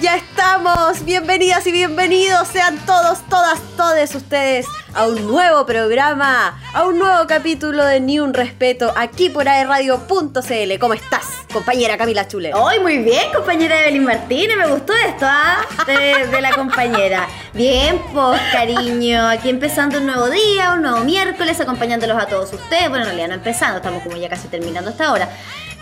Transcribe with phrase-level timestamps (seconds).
[0.00, 1.04] ya estamos.
[1.04, 7.28] Bienvenidas y bienvenidos sean todos, todas, todos ustedes a un nuevo programa, a un nuevo
[7.28, 10.78] capítulo de Ni un Respeto aquí por aerradio.cl.
[10.80, 12.52] ¿Cómo estás, compañera Camila Chule?
[12.54, 14.56] Hoy muy bien, compañera Evelyn Martínez.
[14.56, 15.64] Me gustó esto, ¿ah?
[15.86, 17.28] De, de la compañera.
[17.52, 19.28] Bien, pues, cariño.
[19.28, 22.88] Aquí empezando un nuevo día, un nuevo miércoles, acompañándolos a todos ustedes.
[22.88, 25.28] Bueno, en realidad no empezando, estamos como ya casi terminando esta hora.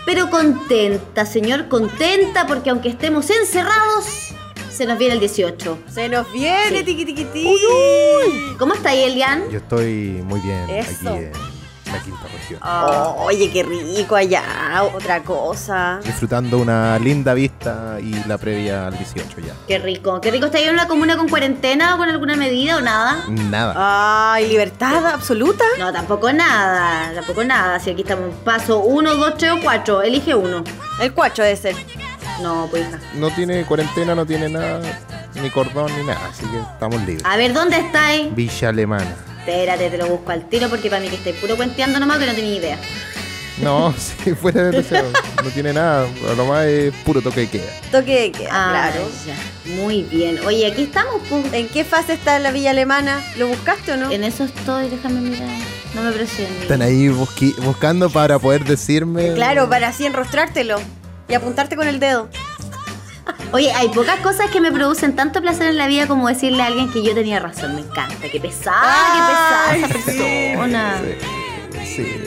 [0.05, 4.29] Pero contenta, señor, contenta, porque aunque estemos encerrados,
[4.71, 5.77] se nos viene el 18.
[5.93, 6.83] Se nos viene, Sí.
[6.83, 7.55] tiqui tiqui tiqui.
[8.57, 9.49] ¿Cómo está ahí, Elian?
[9.51, 11.13] Yo estoy muy bien Eso.
[11.13, 11.25] aquí
[11.91, 12.59] la quinta región.
[12.63, 14.43] Oh, oye, qué rico allá.
[14.93, 15.99] Otra cosa.
[16.03, 19.53] Disfrutando una linda vista y la previa al 18 ya.
[19.67, 20.21] Qué rico.
[20.21, 23.23] Qué rico está ahí en una comuna con cuarentena o con alguna medida o nada.
[23.27, 24.33] Nada.
[24.33, 25.63] Ay, libertad absoluta.
[25.79, 27.79] No, tampoco nada, tampoco nada.
[27.79, 30.63] Si aquí estamos paso 1, 2, 3 o 4, elige uno.
[30.99, 31.75] El cuacho debe ser.
[32.41, 32.99] No, pues hija.
[33.15, 34.81] No tiene cuarentena, no tiene nada,
[35.41, 37.23] ni cordón ni nada, así que estamos libres.
[37.25, 38.33] A ver, ¿dónde estáis?
[38.33, 39.15] Villa Alemana.
[39.45, 42.25] Espérate, te lo busco al tiro porque para mí que estáis puro cuenteando nomás que
[42.27, 42.77] no tenía idea.
[43.61, 45.05] No, si fuera de deseo,
[45.43, 47.65] no tiene nada, lo más es puro toque de queda.
[47.91, 49.07] Toque de queda, Ah, claro.
[49.27, 49.73] ya.
[49.75, 50.39] Muy bien.
[50.45, 51.45] Oye, aquí estamos, pues.
[51.53, 53.21] ¿En qué fase está la Villa Alemana?
[53.37, 54.09] ¿Lo buscaste o no?
[54.11, 55.47] En eso estoy, déjame mirar.
[55.93, 56.61] No me presiones.
[56.61, 59.33] Están ahí busqui- buscando para poder decirme.
[59.33, 60.79] Claro, para así enrostrártelo
[61.27, 62.29] y apuntarte con el dedo.
[63.53, 66.67] Oye, hay pocas cosas que me producen tanto placer en la vida como decirle a
[66.67, 67.75] alguien que yo tenía razón.
[67.75, 68.29] Me encanta.
[68.31, 70.17] Qué pesada, Ay, qué pesada esa sí.
[70.53, 71.01] persona.
[71.83, 72.21] Sí, sí.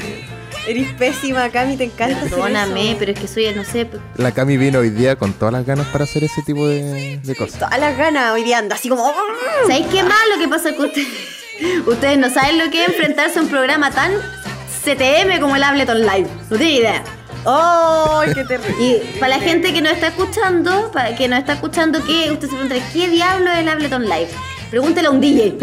[0.67, 2.99] Eres pésima, Cami, te encanta hacer Perdóname, eso.
[2.99, 3.87] pero es que soy, no sé.
[4.17, 7.35] La Cami vino hoy día con todas las ganas para hacer ese tipo de, de
[7.37, 7.59] cosas.
[7.59, 9.13] Todas las ganas hoy día anda así como...
[9.67, 11.09] ¿Sabéis qué más lo que pasa que ustedes,
[11.87, 14.13] ustedes no saben lo que es enfrentarse a un programa tan
[14.85, 16.29] CTM como el Ableton Live?
[16.49, 17.05] No tienen idea.
[17.47, 18.77] ¡Ay, qué terrible!
[18.79, 22.49] Y para la gente que nos está escuchando, para que nos está escuchando, que usted
[22.49, 24.29] se pregunta, ¿qué diablo es el Ableton Live?
[24.71, 25.59] Pregúntele a un DJ.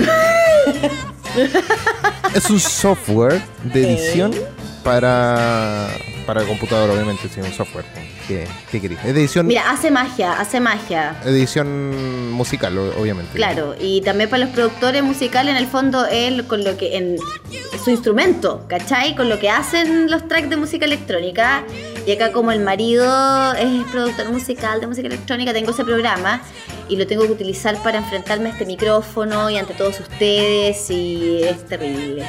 [2.35, 4.33] Es un software de edición
[4.83, 5.89] para,
[6.25, 7.85] para el computador, obviamente, sí, un software.
[8.27, 8.77] ¿Qué, qué?
[8.77, 11.15] Es de edición, Mira, hace magia, hace magia.
[11.25, 13.33] edición musical, obviamente.
[13.35, 16.97] Claro, y también para los productores musicales, en el fondo, él con lo que.
[16.97, 17.17] en
[17.83, 19.15] su instrumento, ¿cachai?
[19.15, 21.63] Con lo que hacen los tracks de música electrónica.
[22.05, 26.41] Y acá, como el marido es productor musical de música electrónica, tengo ese programa
[26.89, 31.43] y lo tengo que utilizar para enfrentarme a este micrófono y ante todos ustedes, y
[31.43, 32.25] es terrible.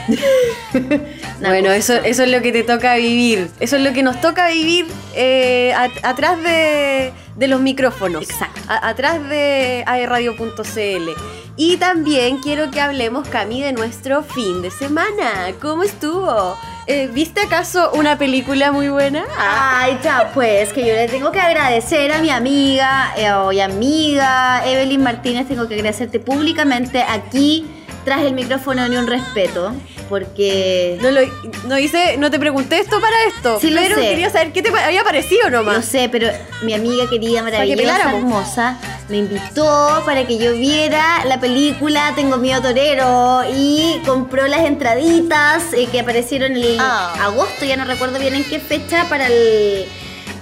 [1.40, 1.76] Bueno, cosa.
[1.76, 3.48] eso, eso es lo que te toca vivir.
[3.58, 5.72] Eso es lo que nos toca vivir eh,
[6.02, 8.22] atrás de, de los micrófonos.
[8.22, 8.60] Exacto.
[8.68, 11.10] A- atrás de aerradio.cl.
[11.56, 15.52] Y también quiero que hablemos, Cami, de nuestro fin de semana.
[15.60, 16.56] ¿Cómo estuvo?
[16.86, 19.24] Eh, ¿Viste acaso una película muy buena?
[19.38, 25.02] Ay, ya, pues, que yo le tengo que agradecer a mi amiga eh, amiga Evelyn
[25.02, 27.66] Martínez, tengo que agradecerte públicamente aquí,
[28.04, 29.72] tras el micrófono, ni un respeto,
[30.12, 30.98] porque...
[31.00, 31.22] No, lo,
[31.66, 34.02] no hice, no te pregunté esto para esto, Sí, lo pero sé.
[34.10, 35.86] quería saber qué te había parecido No nomás.
[35.86, 36.28] sé, pero
[36.62, 38.78] mi amiga querida, maravillosa, hermosa,
[39.08, 45.72] me invitó para que yo viera la película Tengo Miedo Torero y compró las entraditas
[45.72, 47.14] eh, que aparecieron en el Ah.
[47.24, 49.86] agosto, ya no recuerdo bien en qué fecha, para el,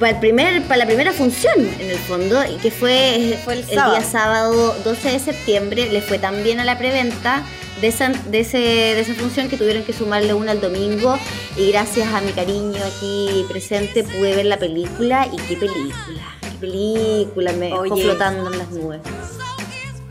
[0.01, 3.61] para el primer, para la primera función en el fondo, y que fue, Fue el
[3.61, 7.45] el, día sábado 12 de septiembre, le fue tan bien a la preventa.
[7.81, 11.19] De esa, de, ese, de esa función que tuvieron que sumarle una al domingo
[11.57, 16.59] y gracias a mi cariño aquí presente pude ver la película y qué película, qué
[16.61, 19.01] película, me dejó flotando en las nubes.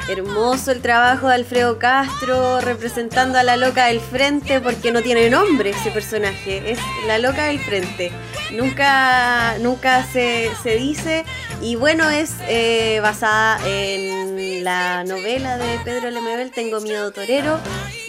[0.10, 5.30] Hermoso el trabajo de Alfredo Castro representando a la loca del frente porque no tiene
[5.30, 8.12] nombre ese personaje, es la loca del frente.
[8.52, 11.26] Nunca, nunca se, se dice
[11.62, 14.29] y bueno, es eh, basada en
[14.60, 17.60] la novela de Pedro Lemebel, Tengo miedo torero.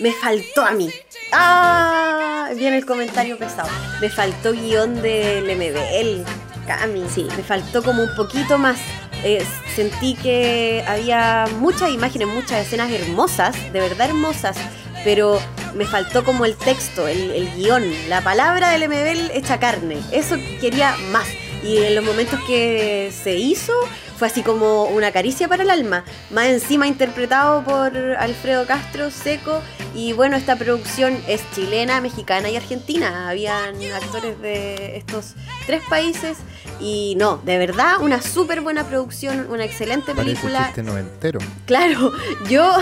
[0.00, 0.91] Me faltó a mí.
[1.33, 3.69] Ah, viene el comentario pesado.
[4.00, 6.25] Me faltó guion de Lemebel,
[6.67, 7.05] Cami.
[7.08, 7.26] Sí.
[7.37, 8.79] Me faltó como un poquito más.
[9.23, 9.44] Eh,
[9.76, 14.56] sentí que había muchas imágenes, muchas escenas hermosas, de verdad hermosas,
[15.05, 15.38] pero
[15.75, 19.99] me faltó como el texto, el, el guion, la palabra del MBL hecha carne.
[20.11, 21.26] Eso quería más.
[21.62, 23.75] Y en los momentos que se hizo,
[24.20, 26.05] fue así como una caricia para el alma.
[26.31, 29.62] Más encima interpretado por Alfredo Castro, Seco.
[29.94, 33.31] Y bueno, esta producción es chilena, mexicana y argentina.
[33.31, 35.37] Habían actores de estos
[35.67, 36.37] tres países.
[36.81, 40.70] Y no, de verdad, una súper buena producción, una excelente película.
[40.76, 41.40] noventero.
[41.64, 42.12] Claro,
[42.50, 42.76] yo,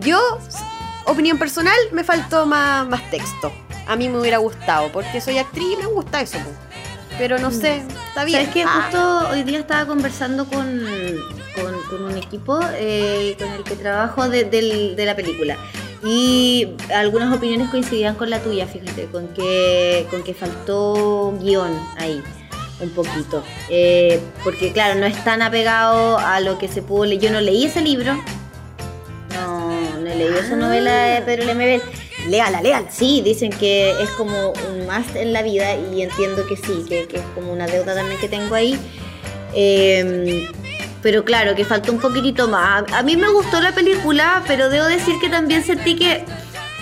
[0.00, 0.38] yo,
[1.04, 3.52] opinión personal, me faltó más, más texto.
[3.86, 6.38] A mí me hubiera gustado, porque soy actriz y me gusta eso.
[7.18, 8.38] Pero no sé, está bien.
[8.40, 8.64] ¿Sabes qué?
[8.66, 10.80] Ah, Justo hoy día estaba conversando con,
[11.90, 15.56] con un equipo eh, con el que trabajo de, del- de la película.
[16.04, 22.20] Y algunas opiniones coincidían con la tuya, fíjate, con que, con que faltó guion ahí,
[22.80, 23.44] un poquito.
[23.68, 27.20] Eh, porque claro, no es tan apegado a lo que se pudo leer.
[27.20, 28.14] Yo no leí ese libro,
[29.34, 29.70] no,
[30.00, 30.56] no he leído esa Ah.
[30.56, 31.82] novela de Pedro Lemebel.
[32.28, 32.90] Léala, léala.
[32.90, 37.06] Sí, dicen que es como un must en la vida y entiendo que sí, que,
[37.06, 38.78] que es como una deuda también que tengo ahí.
[39.54, 40.48] Eh,
[41.02, 42.84] pero claro, que faltó un poquitito más.
[42.92, 46.24] A, mí me gustó la película, pero debo decir que también sentí que...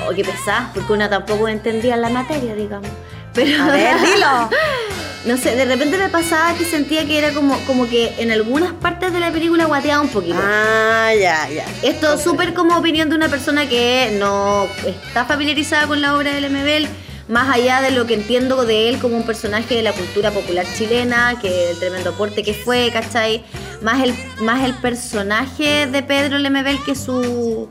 [0.07, 2.91] Oh, qué pesada, porque una tampoco entendía la materia, digamos.
[3.35, 4.51] Pero, A ver, dilo.
[5.25, 8.73] no sé, de repente me pasaba que sentía que era como, como que en algunas
[8.73, 10.39] partes de la película guateaba un poquito.
[10.41, 11.65] Ah, ya, ya.
[11.83, 12.19] Esto Comprendo.
[12.19, 16.89] súper como opinión de una persona que no está familiarizada con la obra de Lemebel,
[17.29, 20.67] más allá de lo que entiendo de él como un personaje de la cultura popular
[20.77, 23.45] chilena, que el tremendo aporte que fue, ¿cachai?
[23.83, 27.69] Más el, más el personaje de Pedro Lemebel que su,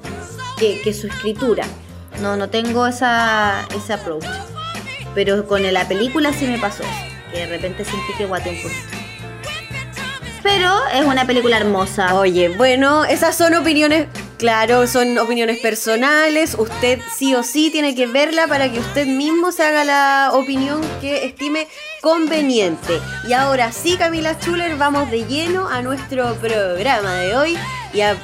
[0.57, 1.65] que, que su escritura.
[2.21, 4.25] No, no tengo esa, ese approach.
[5.15, 8.61] Pero con la película sí me pasó eso, que de repente sentí que guateé un
[8.63, 8.81] poquito.
[10.41, 12.15] Pero es una película hermosa.
[12.15, 16.55] Oye, bueno, esas son opiniones, claro, son opiniones personales.
[16.57, 20.79] Usted sí o sí tiene que verla para que usted mismo se haga la opinión
[21.01, 21.67] que estime
[22.01, 22.99] conveniente.
[23.27, 27.57] Y ahora sí, Camila Schuller, vamos de lleno a nuestro programa de hoy
[27.93, 28.15] y a-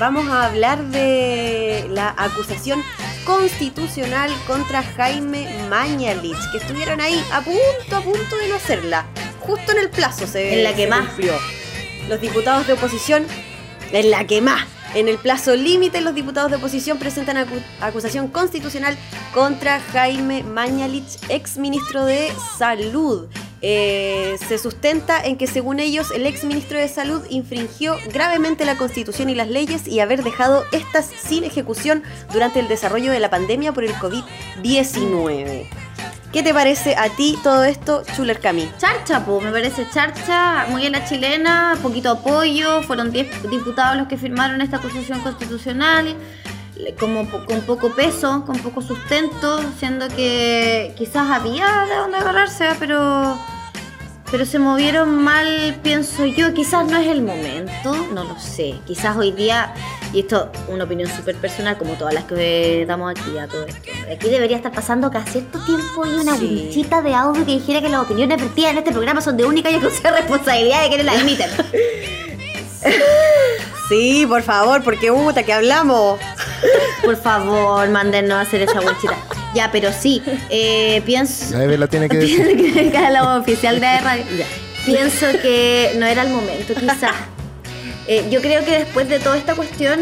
[0.00, 2.82] vamos a hablar de la acusación
[3.24, 9.06] constitucional contra Jaime Mañalich, que estuvieron ahí a punto, a punto de no hacerla.
[9.40, 11.06] Justo en el plazo se, En la que más.
[11.08, 11.34] cumplió.
[12.08, 13.26] Los diputados de oposición,
[13.92, 14.66] en la que más.
[14.94, 18.96] En el plazo límite, los diputados de oposición presentan acu- acusación constitucional
[19.32, 23.28] contra Jaime Mañalich, ex ministro de Salud.
[23.62, 28.76] Eh, se sustenta en que, según ellos, el ex ministro de Salud infringió gravemente la
[28.76, 32.02] Constitución y las leyes y haber dejado estas sin ejecución
[32.32, 35.68] durante el desarrollo de la pandemia por el COVID-19.
[36.32, 38.70] ¿Qué te parece a ti todo esto, Chuler Cami?
[38.78, 44.06] Charcha, po, me parece charcha, muy en la chilena, poquito apoyo, fueron 10 diputados los
[44.06, 46.14] que firmaron esta acusación constitucional,
[46.98, 53.38] como con poco peso, con poco sustento, siendo que quizás había de dónde agarrarse, pero
[54.30, 59.16] pero se movieron mal, pienso yo, quizás no es el momento, no lo sé, quizás
[59.16, 59.74] hoy día,
[60.12, 63.80] y esto una opinión súper personal, como todas las que damos aquí a todo esto,
[64.12, 66.70] aquí debería estar pasando cada cierto tiempo y una Sí.
[67.02, 69.74] de audio que dijera que las opiniones vertidas en este programa son de única y
[69.74, 71.50] exclusiva responsabilidad de quienes las emiten.
[73.90, 76.20] Sí, por favor, porque puta que hablamos.
[77.02, 79.16] Por favor, mándennos a hacer esa winchita.
[79.52, 81.56] Ya, pero sí, eh, pienso...
[81.56, 82.36] La Eve la tiene que decir.
[82.46, 84.24] Tiene que dejar la oficial de radio.
[84.86, 87.16] Pienso que no era el momento, quizás.
[88.06, 89.98] Eh, yo creo que después de toda esta cuestión,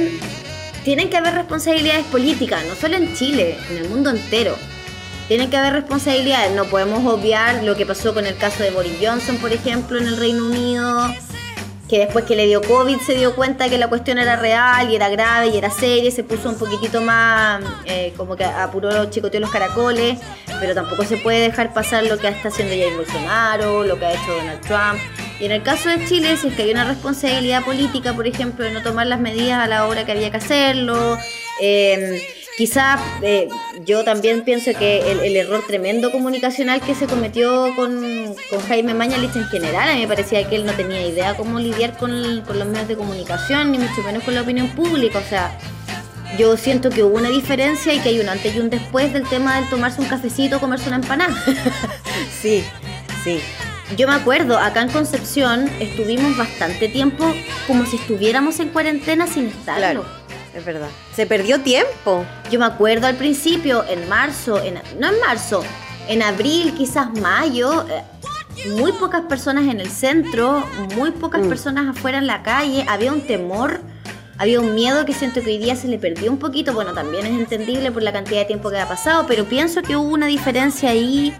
[0.84, 4.54] tienen que haber responsabilidades políticas, no solo en Chile, en el mundo entero.
[5.28, 6.54] Tienen que haber responsabilidades.
[6.54, 10.08] No podemos obviar lo que pasó con el caso de Boris Johnson, por ejemplo, en
[10.08, 11.14] el Reino Unido,
[11.88, 14.96] que después que le dio COVID se dio cuenta que la cuestión era real y
[14.96, 19.40] era grave y era seria, se puso un poquitito más, eh, como que apuró, chicoteó
[19.40, 20.18] los caracoles,
[20.60, 24.12] pero tampoco se puede dejar pasar lo que está haciendo Jair Bolsonaro, lo que ha
[24.12, 25.00] hecho Donald Trump.
[25.40, 28.64] Y en el caso de Chile, si es que hay una responsabilidad política, por ejemplo,
[28.64, 31.16] de no tomar las medidas a la hora que había que hacerlo,
[31.60, 32.22] eh,
[32.58, 33.48] quizás eh,
[33.86, 38.34] yo también pienso que el, error tremendo comunicacional que se cometió con,
[38.66, 41.96] Jaime Mañalich en general, a mí me parecía que él no tenía idea cómo lidiar
[41.96, 42.10] con,
[42.44, 45.56] los medios de comunicación, ni mucho menos con la opinión pública, o sea...
[46.36, 49.26] Yo siento que hubo una diferencia y que hay un antes y un después del
[49.26, 51.34] tema del tomarse un cafecito comerse una empanada.
[52.42, 52.62] Sí,
[53.24, 53.40] sí.
[53.96, 57.34] Yo me acuerdo, acá en Concepción estuvimos bastante tiempo
[57.66, 59.78] como si estuviéramos en cuarentena sin estarlo.
[59.80, 60.04] Claro,
[60.54, 60.88] es verdad.
[61.14, 62.24] Se perdió tiempo.
[62.50, 65.62] Yo me acuerdo al principio, en marzo, en, no en marzo,
[66.08, 68.02] en abril, quizás mayo, eh,
[68.70, 70.64] muy pocas personas en el centro,
[70.96, 71.48] muy pocas Mm.
[71.48, 73.80] personas afuera en la calle, había un temor,
[74.36, 77.26] había un miedo que siento que hoy día se le perdió un poquito, bueno, también
[77.26, 80.26] es entendible por la cantidad de tiempo que ha pasado, pero pienso que hubo una
[80.26, 81.34] diferencia ahí.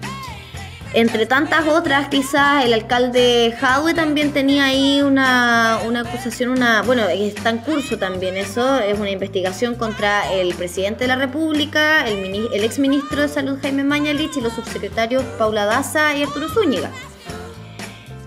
[0.95, 7.07] Entre tantas otras, quizás el alcalde Jadwe también tenía ahí una, una acusación, una bueno,
[7.09, 12.49] está en curso también eso, es una investigación contra el presidente de la República, el,
[12.53, 16.91] el ex ministro de Salud Jaime Mañalich y los subsecretarios Paula Daza y Arturo Zúñiga.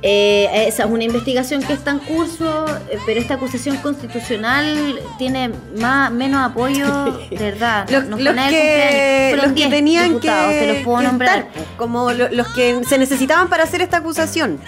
[0.03, 5.51] Eh, esa es una investigación que está en curso, eh, pero esta acusación constitucional tiene
[5.79, 6.85] más, menos apoyo,
[7.29, 7.87] de verdad.
[7.89, 8.17] Los, los
[8.49, 11.37] que, los que 10 tenían que, te los puedo que nombrar.
[11.39, 14.59] estar, como lo- los que se necesitaban para hacer esta acusación.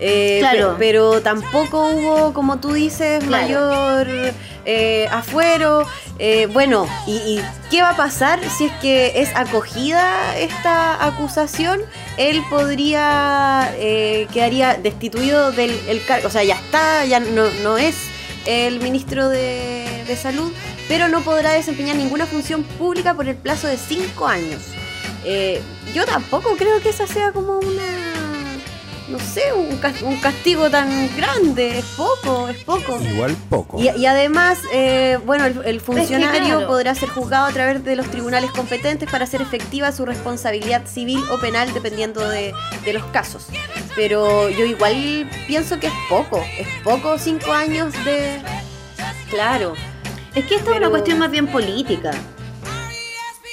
[0.00, 0.72] Eh, Claro.
[0.72, 3.42] pe- pero tampoco hubo, como tú dices, Claro.
[3.42, 4.32] mayor
[4.64, 5.86] eh, afuero.
[6.18, 7.40] Eh, bueno, ¿y, y
[7.70, 11.80] qué va a pasar si es que es acogida esta acusación?
[12.16, 17.78] Él podría, eh, quedaría destituido del el cargo, o sea, ya está, ya no, no
[17.78, 17.94] es
[18.46, 20.52] el ministro de, de Salud,
[20.86, 24.60] pero no podrá desempeñar ninguna función pública por el plazo de cinco años.
[25.24, 25.60] Eh,
[25.94, 28.27] yo tampoco creo que esa sea como una,
[29.08, 31.78] no sé, un, cas- un castigo tan grande.
[31.78, 33.00] Es poco, es poco.
[33.02, 33.80] Igual poco.
[33.80, 36.66] Y, y además, eh, bueno, el, el funcionario claro.
[36.66, 41.22] podrá ser juzgado a través de los tribunales competentes para hacer efectiva su responsabilidad civil
[41.30, 42.52] o penal dependiendo de,
[42.84, 43.46] de los casos.
[43.96, 48.40] Pero yo igual pienso que es poco, es poco cinco años de...
[49.30, 49.74] Claro,
[50.34, 52.12] Es que esto es una cuestión más bien política.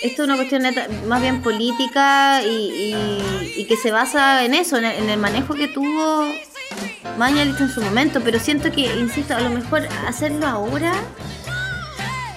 [0.05, 0.63] Esto es una cuestión
[1.07, 5.67] más bien política y, y- y que se basa en eso, en el, manejo que
[5.67, 6.31] tuvo
[7.17, 8.21] Mañalich en su momento.
[8.21, 10.93] Pero siento que, insisto, a lo mejor hacerlo ahora.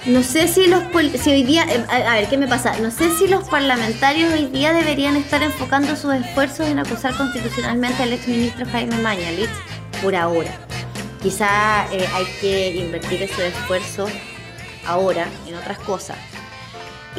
[0.05, 0.81] No sé si los
[1.21, 2.75] si hoy día, eh, a, a ver, ¿qué me pasa?
[2.79, 8.01] No sé si los parlamentarios hoy día deberían estar enfocando sus esfuerzos en acusar constitucionalmente
[8.01, 9.49] al exministro Jaime Mañalich
[10.01, 10.51] por ahora.
[11.21, 14.09] Quizá eh, hay que invertir esos esfuerzos
[14.87, 16.17] ahora en otras cosas.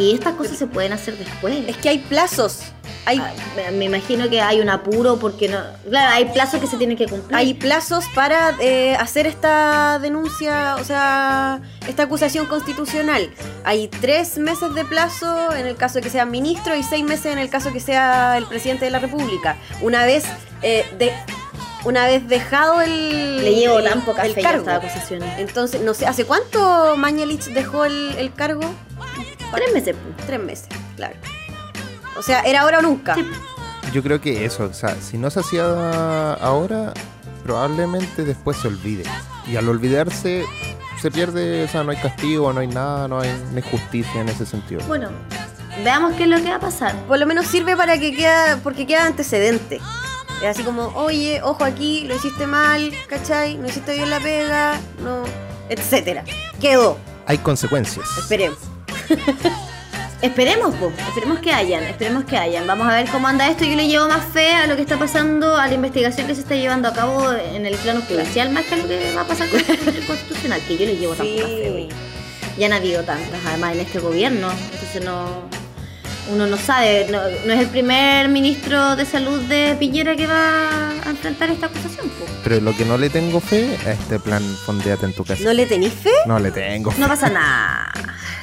[0.00, 1.54] Y estas cosas se pueden hacer después.
[1.68, 2.60] es que hay plazos,
[3.04, 5.58] hay, Ah, me- me imagino que hay un apuro porque no.
[5.88, 7.36] Claro, hay plazos que se tienen que cumplir.
[7.36, 13.30] hay plazos para eh, hacer esta denuncia, o sea, esta acusación constitucional.
[13.64, 17.26] Hay tres meses de plazo en el caso de que sea ministro y seis meses
[17.26, 19.56] en el caso de que sea el presidente de la República.
[19.82, 20.24] Una vez
[20.62, 21.12] eh, de
[21.84, 24.66] una vez dejado el Le llevo tan poca el fe a cargo.
[25.38, 28.62] Entonces, no sé, ¿hace cuánto Mañalich dejó el, el cargo?
[29.54, 29.96] Tres meses.
[30.26, 31.14] Tres meses, claro.
[32.16, 33.14] O sea, era ahora o nunca.
[33.14, 33.26] Sí.
[33.92, 36.92] Yo creo que eso, o sea, si no se hacía ahora,
[37.42, 39.02] probablemente después se olvide.
[39.50, 40.44] Y al olvidarse,
[41.00, 44.20] se pierde, o sea, no hay castigo, no hay nada, no hay, no hay justicia
[44.20, 44.82] en ese sentido.
[44.86, 45.08] Bueno,
[45.82, 46.94] veamos qué es lo que va a pasar.
[47.08, 49.80] Por lo menos sirve para que queda, porque queda antecedente.
[50.42, 53.56] Es así como, oye, ojo aquí, lo hiciste mal, ¿cachai?
[53.58, 55.22] No hiciste bien la pega, no,
[55.68, 56.24] etcétera.
[56.60, 58.06] Quedó, Hay consecuencias.
[58.18, 58.58] esperemos.
[60.22, 62.66] Esperemos, po, esperemos que hayan, esperemos que hayan.
[62.66, 63.64] Vamos a ver cómo anda esto.
[63.64, 66.42] Yo le llevo más fe a lo que está pasando, a la investigación que se
[66.42, 69.24] está llevando a cabo en el plano judicial, más que a lo que va a
[69.26, 69.66] pasar con el
[70.06, 71.68] constitucional, que yo le llevo tan poca fe.
[71.70, 71.88] güey.
[72.58, 74.50] Ya han habido tantas, además, en este gobierno.
[74.74, 75.48] Entonces no.
[76.32, 80.90] Uno no sabe, no, no es el primer ministro de salud de Piñera que va
[81.04, 82.08] a enfrentar esta acusación.
[82.08, 82.24] po.
[82.44, 85.42] Pero lo que no le tengo fe a este plan Fondeate en tu casa.
[85.42, 86.10] ¿No le tenéis fe?
[86.26, 86.92] No le tengo.
[86.98, 87.92] No pasa nada.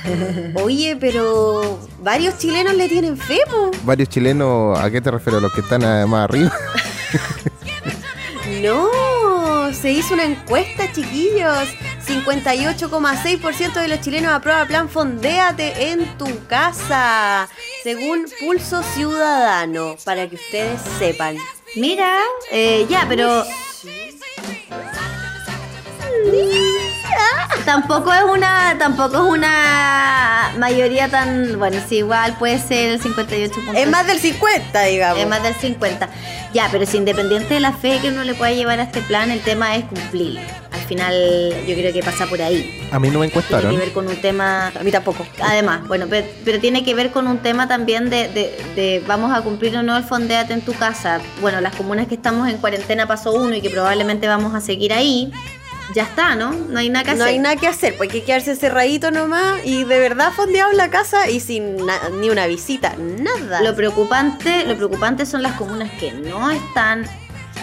[0.55, 3.71] Oye, pero varios chilenos le tienen fe, po.
[3.83, 5.41] Varios chilenos, ¿a qué te refieres?
[5.41, 6.51] ¿Los que están más arriba?
[8.61, 11.67] No, se hizo una encuesta, chiquillos.
[12.07, 17.49] 58,6% de los chilenos aprueba plan Fondéate en tu casa,
[17.83, 21.37] según Pulso Ciudadano, para que ustedes sepan.
[21.75, 22.21] Mira,
[22.51, 23.43] eh, ya, pero
[27.65, 33.53] tampoco es una tampoco es una mayoría tan bueno sí igual puede ser el 58
[33.55, 33.75] puntos.
[33.75, 35.19] Es más del 50, digamos.
[35.21, 36.09] es más del 50
[36.53, 39.31] ya pero si independiente de la fe que uno le pueda llevar a este plan
[39.31, 40.39] el tema es cumplir
[40.71, 41.13] al final
[41.67, 43.75] yo creo que pasa por ahí A mí no me tiene que encuestaron.
[43.77, 45.25] ver con un tema A mí tampoco.
[45.41, 49.35] Además, bueno, pero, pero tiene que ver con un tema también de, de- de vamos
[49.35, 51.19] a cumplir o no el fondéate en tu casa.
[51.41, 54.93] Bueno, las comunas que estamos en cuarentena paso uno y que probablemente vamos a seguir
[54.93, 55.31] ahí,
[55.93, 56.51] ya está, ¿no?
[56.51, 57.27] No hay nada que No hacer.
[57.33, 60.89] hay nada que hacer, pues hay que quedarse cerradito nomás y de verdad fondeado la
[60.89, 63.61] casa y sin na- ni una visita, nada.
[63.61, 67.05] Lo preocupante, lo preocupante son las comunas que no están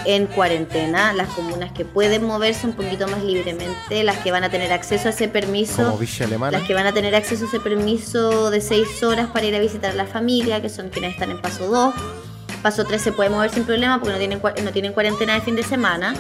[0.07, 4.51] en cuarentena, las comunas que pueden moverse un poquito más libremente, las que van a
[4.51, 5.85] tener acceso a ese permiso.
[5.85, 6.59] Como Villa Alemana.
[6.59, 9.61] Las que van a tener acceso a ese permiso de 6 horas para ir a
[9.61, 11.95] visitar a la familia, que son quienes están en paso 2.
[12.63, 15.57] Paso 3 se puede mover sin problema porque no tienen, no tienen cuarentena de fin
[15.57, 16.15] de semana.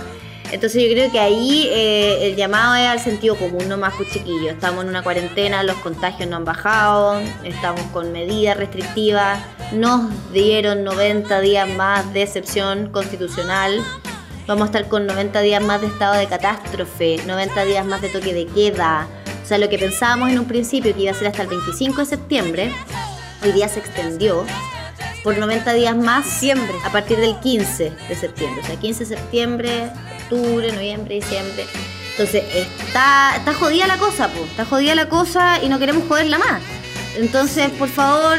[0.54, 4.52] Entonces yo creo que ahí eh, el llamado es al sentido común, no más chiquillos.
[4.52, 9.40] Estamos en una cuarentena, los contagios no han bajado, estamos con medidas restrictivas,
[9.72, 13.82] nos dieron 90 días más de excepción constitucional.
[14.46, 18.10] Vamos a estar con 90 días más de estado de catástrofe, 90 días más de
[18.10, 19.08] toque de queda.
[19.42, 21.98] O sea, lo que pensábamos en un principio que iba a ser hasta el 25
[21.98, 22.72] de septiembre,
[23.42, 24.46] hoy día se extendió
[25.24, 26.76] por 90 días más Diciembre.
[26.84, 28.60] a partir del 15 de septiembre.
[28.62, 29.90] O sea, 15 de septiembre,
[30.22, 31.64] octubre, noviembre, diciembre.
[32.10, 34.44] Entonces, está, está jodida la cosa, po.
[34.44, 36.60] Está jodida la cosa y no queremos joderla más.
[37.16, 38.38] Entonces, por favor,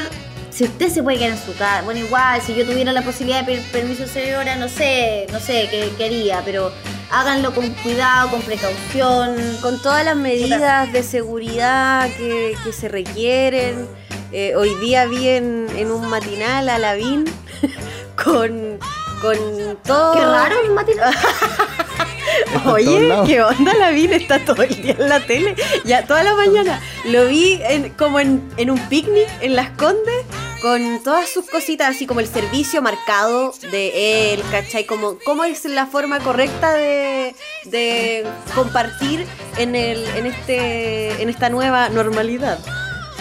[0.52, 3.42] si usted se puede quedar en su casa, bueno, igual, si yo tuviera la posibilidad
[3.42, 6.72] de pedir permiso señora, no sé, no sé qué, qué haría, pero
[7.12, 9.58] háganlo con cuidado, con precaución.
[9.62, 13.88] con todas las medidas de seguridad que, que se requieren.
[14.32, 17.26] Eh, hoy día vi en, en un matinal a Lavín
[18.24, 18.80] con,
[19.22, 20.14] con todo.
[20.14, 21.16] Qué raro el matinal.
[22.66, 23.14] Oye.
[23.26, 24.12] ¿qué onda Lavín?
[24.14, 25.56] Está todo el día en la tele,
[25.86, 26.82] ya toda la mañana.
[27.06, 30.26] Lo vi en- como en, en un picnic en Las Condes
[30.62, 34.86] con todas sus cositas, así como el servicio marcado de él, ¿cachai?
[34.86, 39.28] Como cómo es la forma correcta de, de compartir
[39.58, 42.58] en, el, en, este, en esta nueva normalidad.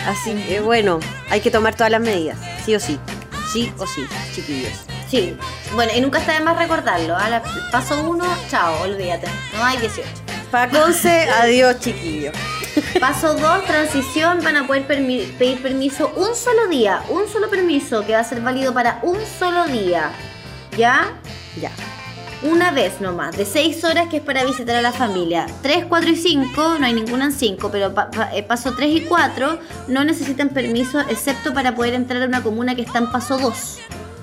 [0.06, 2.98] Así que bueno, hay que tomar todas las medidas, sí o sí.
[3.52, 4.72] Sí o sí, chiquillos.
[5.08, 5.36] Sí,
[5.74, 7.16] bueno, y nunca está de más recordarlo.
[7.16, 9.26] A la, paso uno, chao, olvídate.
[9.56, 10.08] No hay 18.
[10.50, 12.34] Paconce, adiós, chiquillos.
[12.98, 18.04] Paso 2, transición, van a poder permi- pedir permiso un solo día, un solo permiso
[18.04, 20.10] que va a ser válido para un solo día.
[20.76, 21.12] ¿Ya?
[21.60, 21.70] Ya.
[22.44, 25.46] Una vez nomás, de 6 horas que es para visitar a la familia.
[25.62, 28.90] 3, 4 y 5, no hay ninguna en 5, pero pa- pa- eh, paso 3
[28.94, 29.58] y 4
[29.88, 33.78] no necesitan permiso excepto para poder entrar a una comuna que está en paso 2.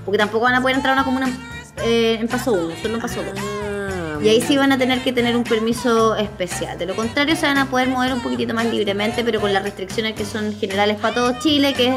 [0.06, 1.30] Porque tampoco van a poder entrar a una comuna
[1.84, 4.24] eh, en paso 1, solo en paso 2.
[4.24, 6.78] Y ahí sí van a tener que tener un permiso especial.
[6.78, 9.64] De lo contrario, se van a poder mover un poquitito más libremente, pero con las
[9.64, 11.96] restricciones que son generales para todo Chile, que es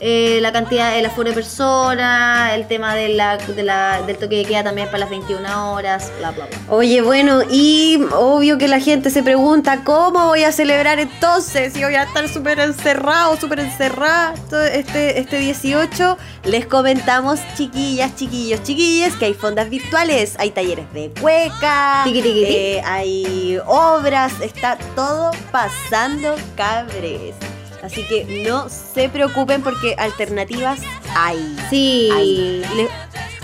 [0.00, 4.36] eh, la cantidad, el aforo de personas, el tema de la, de la- del toque
[4.36, 6.58] de queda también para las 21 horas, bla, bla, bla.
[6.68, 11.72] Oye, bueno, y obvio que la gente se pregunta, ¿cómo voy a celebrar entonces?
[11.72, 14.34] Si voy a estar súper encerrado, súper encerrada
[14.72, 16.16] este, este 18.
[16.44, 23.58] Les comentamos, chiquillas, chiquillos, chiquillas, que hay fondas virtuales, hay talleres de cueca, eh, hay
[23.66, 27.34] obras, está todo pasando cabres.
[27.82, 30.80] Así que no se preocupen porque alternativas
[31.16, 31.56] hay.
[31.70, 32.62] Sí, Hay.
[32.76, 32.88] Le-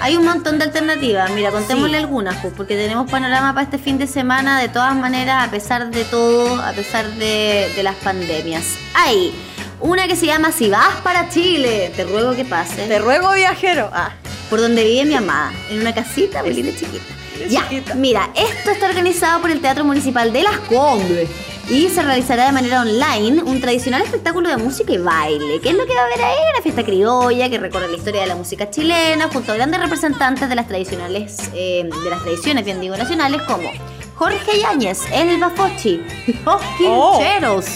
[0.01, 1.31] hay un montón de alternativas.
[1.31, 2.05] Mira, contémosle Sí.
[2.05, 4.61] algunas, pues, porque tenemos panorama para este fin de semana.
[4.61, 9.33] De todas maneras, a pesar de todo, a pesar de, de las pandemias, hay
[9.81, 11.93] una que se llama Si vas para Chile.
[11.95, 12.89] Te ruego que pases.
[12.89, 13.89] te ruego, viajero.
[13.93, 14.11] Ah.
[14.51, 17.03] por donde vive mi amada, en una casita muy linda chiquita.
[17.41, 17.95] Es Ya, chiquita.
[17.95, 21.29] mira, esto está organizado por el Teatro Municipal de Las Condes
[21.69, 25.61] y se realizará de manera online un tradicional espectáculo de música y baile.
[25.61, 26.37] ¿Qué es lo que va a haber ahí?
[26.53, 30.49] Una fiesta criolla que recorre la historia de la música chilena junto a grandes representantes
[30.49, 33.71] de las tradicionales, eh, de las tradiciones, bien digo, nacionales como
[34.15, 36.05] Jorge Yáñez, El Bafochi,
[36.45, 37.67] Los Quincheros.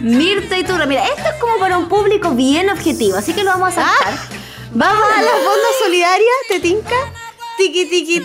[0.00, 3.50] Mirta y Turra, mira, esto es como para un público bien objetivo, así que lo
[3.52, 4.18] vamos a saltar.
[4.72, 6.94] Vamos a la fonda solidaria, ¿te tinca?
[7.56, 8.22] Tiki tiki,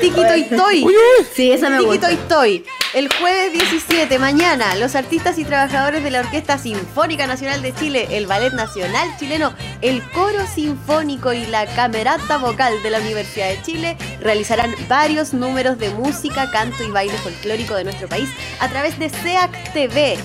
[0.00, 0.86] tiki toy toy.
[1.34, 2.08] Sí, esa me Tiki gusta.
[2.08, 2.64] toy toy.
[2.94, 8.08] El jueves 17, mañana, los artistas y trabajadores de la Orquesta Sinfónica Nacional de Chile,
[8.12, 9.52] el Ballet Nacional Chileno,
[9.82, 15.78] el Coro Sinfónico y la Camerata Vocal de la Universidad de Chile realizarán varios números
[15.78, 20.16] de música, canto y baile folclórico de nuestro país a través de SEAC TV,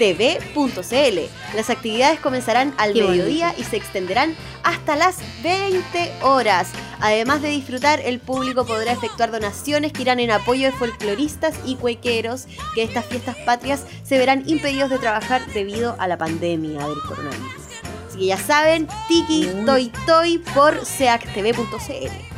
[0.00, 1.56] www.seactv.cl.
[1.56, 6.70] Las actividades comenzarán al Qué mediodía y se extenderán hasta las 20 horas.
[7.00, 11.76] Además de disfrutar, el público podrá efectuar donaciones que irán en apoyo de folcloristas y
[11.76, 17.00] cuequeros que estas fiestas patrias se verán impedidos de trabajar debido a la pandemia del
[17.06, 17.62] coronavirus.
[18.08, 22.29] Así que ya saben, tiki toy toy por seactv.cl.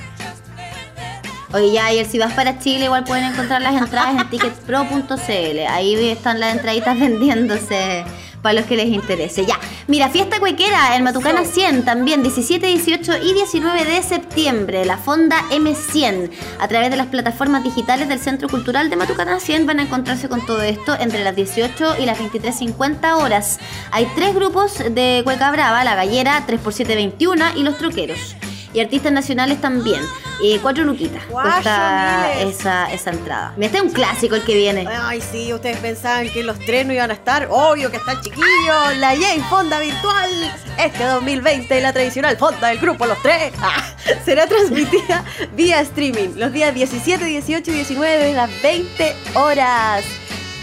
[1.53, 5.59] Oye, ya, y el si vas para Chile, igual pueden encontrar las entradas en ticketspro.cl.
[5.69, 8.05] Ahí están las entraditas vendiéndose
[8.41, 9.45] para los que les interese.
[9.47, 14.85] Ya, mira, fiesta cuequera en Matucana 100 también, 17, 18 y 19 de septiembre.
[14.85, 19.67] La Fonda M100, a través de las plataformas digitales del Centro Cultural de Matucana 100,
[19.67, 23.61] van a encontrarse con todo esto entre las 18 y las 23.50 horas.
[23.91, 28.37] Hay tres grupos de Cueca Brava, La Gallera, 3x721 y Los Troqueros.
[28.73, 30.01] Y artistas nacionales también.
[30.43, 31.23] Eh, cuatro luquitas.
[31.27, 33.55] Cuesta esa, esa entrada.
[33.61, 34.87] Este es un clásico el que viene.
[34.89, 37.47] Ay, sí, ustedes pensaban que los tres no iban a estar.
[37.51, 40.31] Obvio que está el chiquillo, la Jane Fonda Virtual.
[40.79, 43.53] Este 2020, la tradicional Fonda del grupo Los Tres.
[43.65, 45.25] Ah, será transmitida
[45.57, 50.05] vía streaming los días 17, 18 y 19 de las 20 horas.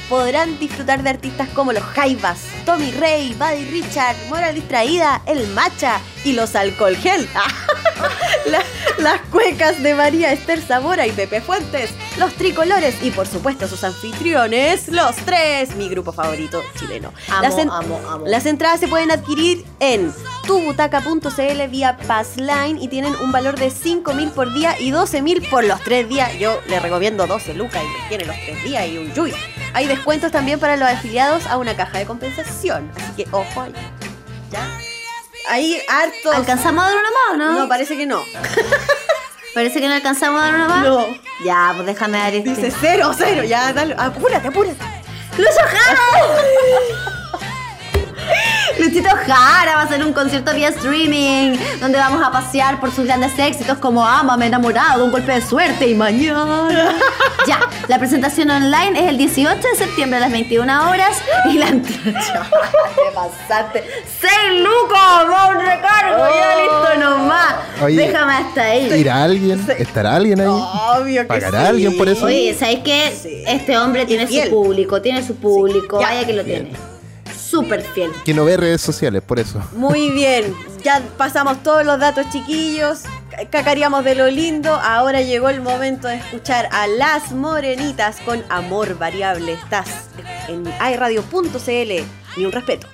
[0.10, 6.02] Podrán disfrutar de artistas como los Jaivas, Tommy Rey, Buddy Richard, Moral Distraída, El Macha
[6.26, 7.28] y los Alcohol Gel.
[8.48, 8.64] La-
[8.98, 13.84] las cuecas de María Esther Zamora y Pepe Fuentes, los tricolores y por supuesto sus
[13.84, 17.14] anfitriones, los tres, mi grupo favorito chileno.
[17.30, 18.26] Amo, las, en- amo, amo.
[18.26, 20.14] las entradas se pueden adquirir en
[20.48, 25.42] tubutaca.cl vía Passline y tienen un valor de 5 mil por día y 12 mil
[25.50, 26.32] por los tres días.
[26.40, 29.34] Yo le recomiendo 12 lucas y tiene los tres días y un yuy.
[29.74, 32.90] hay descuentos también para los afiliados a una caja de compensación.
[32.96, 33.74] Así que ojo ahí.
[34.50, 34.68] ¿Ya?
[35.50, 36.32] Ahí harto.
[36.32, 37.60] ¿Alcanzamos a dar una más o no?
[37.60, 38.24] No, parece que no.
[39.54, 40.84] Parece que no alcanzamos a dar una más.
[40.84, 41.08] No.
[41.44, 42.50] Ya, pues déjame dar este.
[42.52, 43.44] Dice cero, cero.
[43.44, 43.96] Ya, dale.
[43.98, 44.78] Apúrate, apúrate.
[45.38, 47.19] ¡Lucho Jara!
[48.90, 53.06] Luchito Jara va a hacer un concierto vía streaming donde vamos a pasear por sus
[53.06, 56.68] grandes éxitos como Ámame enamorado, un golpe de suerte y mañana.
[57.48, 61.18] ya, la presentación online es el 18 de septiembre a las 21 horas
[61.52, 62.50] y la entrada.
[62.50, 63.84] te pasaste.
[64.20, 64.98] ¡Seis lucos!
[64.98, 66.26] ¡Va un recargo!
[66.34, 67.56] Ya listo nomás.
[67.84, 68.92] Oye, Déjame hasta ahí.
[68.92, 69.68] ¿Irá alguien?
[69.78, 70.48] ¿Estará alguien ahí?
[70.48, 71.68] Obvio que ¿Pagará sí.
[71.68, 72.26] alguien por eso?
[72.26, 73.16] Oye, ¿sabes qué?
[73.22, 73.44] Sí.
[73.46, 76.08] Este hombre tiene su público, tiene su público, Ya.
[76.08, 76.72] vaya que lo tiene.
[77.50, 78.12] Súper fiel.
[78.26, 79.62] Que no ve redes sociales, por eso.
[79.74, 83.00] Muy bien, ya pasamos todos los datos chiquillos,
[83.32, 88.44] ca- cacareamos de lo lindo, ahora llegó el momento de escuchar a Las Morenitas con
[88.50, 89.54] Amor Variable.
[89.54, 89.88] Estás
[90.48, 92.04] en iRadio.cl,
[92.38, 92.88] ni un respeto.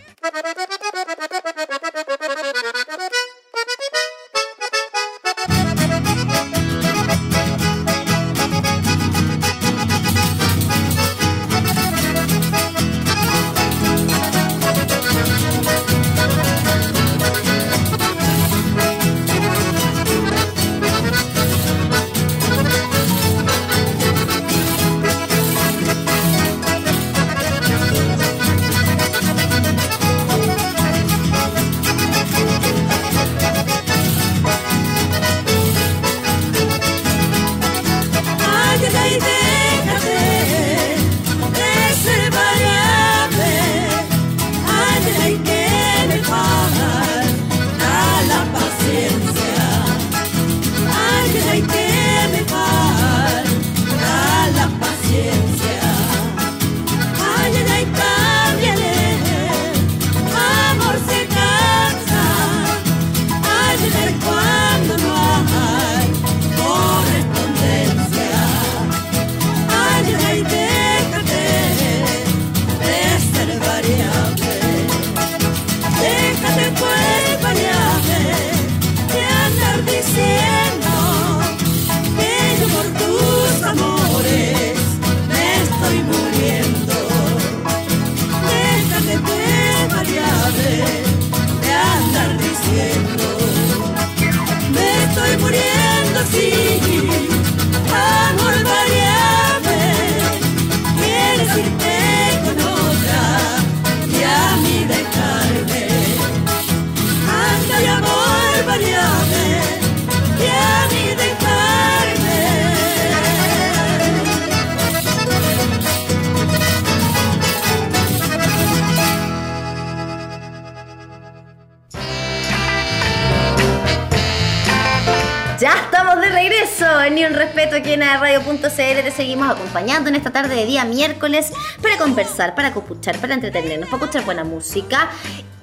[129.76, 134.24] Acompañando en esta tarde de día miércoles para conversar, para copuchar, para entretenernos, para escuchar
[134.24, 135.10] buena música.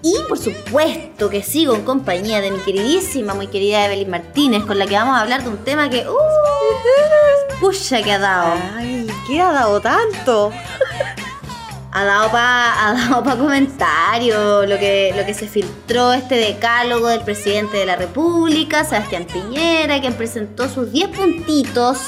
[0.02, 4.78] Y por supuesto que sigo en compañía de mi queridísima, muy querida Evelyn Martínez, con
[4.78, 6.06] la que vamos a hablar de un tema que.
[6.06, 7.60] ¡Uh!
[7.60, 8.54] ¡Pucha que ha dado!
[8.76, 10.52] Ay, ¿qué ha dado tanto?
[11.94, 17.08] Ha dado para ha dado pa comentario lo que, lo que se filtró este decálogo
[17.08, 21.98] del presidente de la República, Sebastián Piñera, quien presentó sus 10 puntitos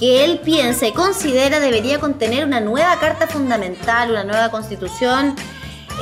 [0.00, 5.36] que él piensa y considera debería contener una nueva carta fundamental, una nueva constitución,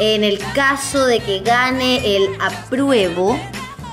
[0.01, 3.37] en el caso de que gane el apruebo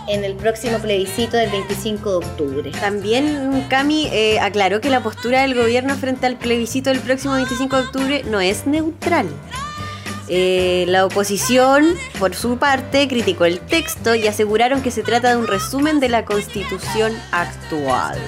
[0.08, 2.72] en el próximo plebiscito del 25 de octubre.
[2.80, 7.76] También Cami eh, aclaró que la postura del gobierno frente al plebiscito del próximo 25
[7.76, 9.28] de octubre no es neutral.
[10.28, 15.38] Eh, la oposición, por su parte, criticó el texto y aseguraron que se trata de
[15.38, 18.20] un resumen de la constitución actual.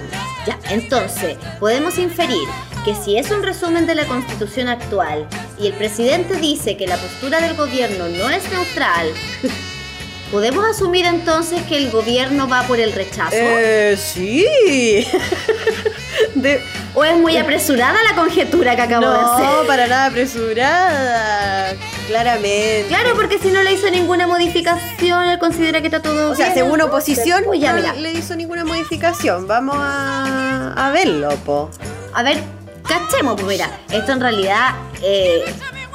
[0.70, 2.48] Entonces, podemos inferir
[2.86, 5.28] que si es un resumen de la constitución actual
[5.60, 9.12] y el presidente dice que la postura del gobierno no es neutral,
[10.32, 13.36] ¿podemos asumir entonces que el gobierno va por el rechazo?
[13.36, 15.06] Eh, sí.
[16.36, 16.62] De-
[16.96, 19.68] ¿O es muy apresurada la conjetura que acabo de no, hacer?
[19.68, 21.76] para nada apresurada.
[22.08, 22.86] Claramente.
[22.88, 26.54] Claro, porque si no le hizo ninguna modificación, él considera que está todo O sea,
[26.54, 29.48] según oposición, pues ya, no le hizo ninguna modificación.
[29.48, 31.70] Vamos a, a verlo, po.
[32.14, 32.38] A ver,
[32.88, 34.70] cachemos, pues mira, esto en realidad
[35.04, 35.44] eh,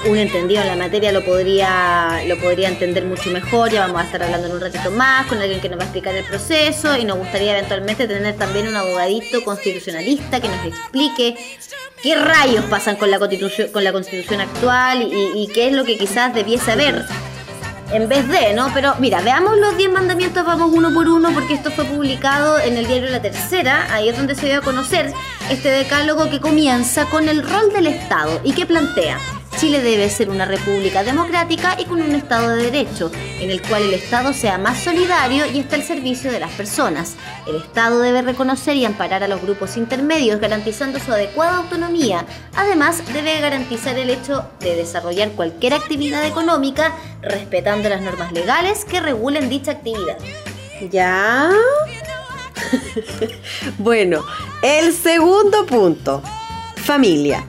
[0.07, 3.71] un entendido en la materia lo podría, lo podría entender mucho mejor.
[3.71, 5.87] Ya vamos a estar hablando en un ratito más con alguien que nos va a
[5.87, 11.37] explicar el proceso y nos gustaría eventualmente tener también un abogadito constitucionalista que nos explique
[12.03, 15.85] qué rayos pasan con la constitución, con la constitución actual y, y qué es lo
[15.85, 17.05] que quizás debiese haber
[17.93, 18.71] en vez de, ¿no?
[18.73, 22.79] Pero mira, veamos los 10 mandamientos, vamos uno por uno, porque esto fue publicado en
[22.79, 25.13] el diario La Tercera, ahí es donde se dio a conocer
[25.51, 29.19] este decálogo que comienza con el rol del Estado y que plantea.
[29.57, 33.83] Chile debe ser una república democrática y con un Estado de Derecho, en el cual
[33.83, 37.15] el Estado sea más solidario y esté al servicio de las personas.
[37.47, 42.25] El Estado debe reconocer y amparar a los grupos intermedios, garantizando su adecuada autonomía.
[42.57, 49.01] Además, debe garantizar el hecho de desarrollar cualquier actividad económica respetando las normas legales que
[49.01, 50.19] regulen dicha actividad.
[50.91, 51.51] ¿Ya?
[53.79, 54.25] bueno,
[54.63, 56.23] el segundo punto.
[56.77, 57.47] Familia.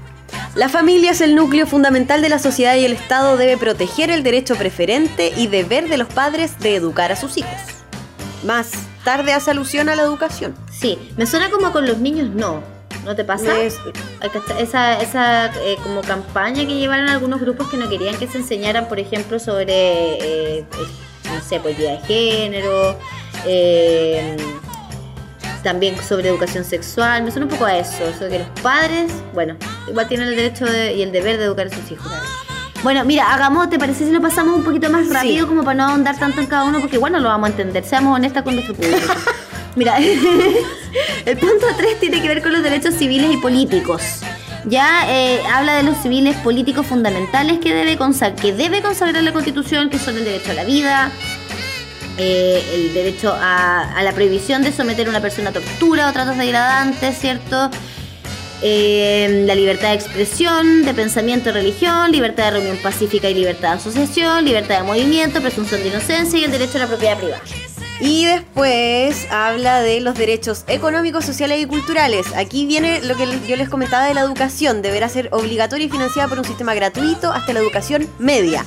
[0.55, 4.21] La familia es el núcleo fundamental de la sociedad y el Estado debe proteger el
[4.21, 7.49] derecho preferente y deber de los padres de educar a sus hijos.
[8.45, 8.71] Más
[9.03, 10.53] tarde hace alusión a la educación.
[10.71, 12.61] Sí, me suena como con los niños no.
[13.03, 13.59] ¿No te pasa?
[13.59, 13.79] Es-
[14.59, 18.87] Esa, esa eh, como campaña que llevaron algunos grupos que no querían que se enseñaran,
[18.87, 20.65] por ejemplo, sobre, eh, eh,
[21.25, 22.97] no sé, pues de género,
[23.45, 24.37] eh,
[25.63, 27.23] también sobre educación sexual.
[27.23, 29.56] Me suena un poco a eso, eso de que los padres, bueno,
[29.88, 32.12] igual tienen el derecho de- y el deber de educar a sus hijos.
[32.84, 35.47] Bueno, mira, hagamos, ¿te parece si lo pasamos un poquito más rápido Sí.
[35.49, 36.80] como para no ahondar tanto en cada uno?
[36.82, 38.97] Porque igual no lo vamos a entender, seamos honestas con nuestro público.
[39.76, 39.97] Mira,
[41.26, 44.02] el punto 3 tiene que ver con los derechos civiles y políticos.
[44.65, 49.34] Ya eh, habla de los civiles políticos fundamentales que debe, consa- que debe consagrar la
[49.34, 51.12] Constitución, que son el derecho a la vida,
[52.17, 56.38] eh, el derecho a, la prohibición de someter a una persona a tortura o tratos
[56.38, 57.69] degradantes, ¿cierto?
[58.62, 63.71] Eh, la libertad de expresión, de pensamiento y religión, libertad de reunión pacífica y libertad
[63.71, 67.41] de asociación, libertad de movimiento, presunción de inocencia y el derecho a la propiedad privada.
[67.99, 72.26] Y después habla de los derechos económicos, sociales y culturales.
[72.36, 74.82] Aquí viene lo que yo les comentaba de la educación.
[74.82, 78.65] Deberá ser obligatoria y financiada por un sistema gratuito hasta la educación media.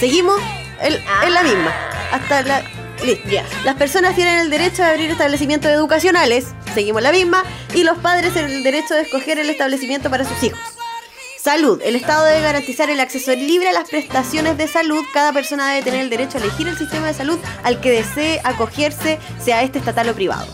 [0.00, 0.38] Seguimos
[0.82, 1.72] el- en la misma.
[2.12, 2.62] Hasta la...
[3.02, 3.28] Listo.
[3.64, 6.46] Las personas tienen el derecho de abrir establecimientos educacionales.
[6.74, 7.44] Seguimos la misma.
[7.74, 10.58] Y los padres el derecho de escoger el establecimiento para sus hijos.
[11.42, 11.80] Salud.
[11.84, 15.04] El Estado debe garantizar el acceso libre a las prestaciones de salud.
[15.12, 18.40] Cada persona debe tener el derecho a elegir el sistema de salud al que desee
[18.44, 20.46] acogerse, sea este estatal o privado.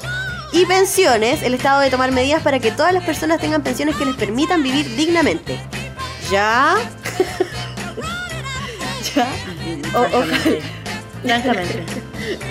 [0.53, 1.42] Y pensiones.
[1.44, 4.64] El Estado debe tomar medidas para que todas las personas tengan pensiones que les permitan
[4.64, 5.61] vivir dignamente.
[6.29, 6.74] ¿Ya?
[9.14, 9.29] ¿Ya?
[9.94, 10.40] O- ojalá-
[11.22, 11.85] Francamente.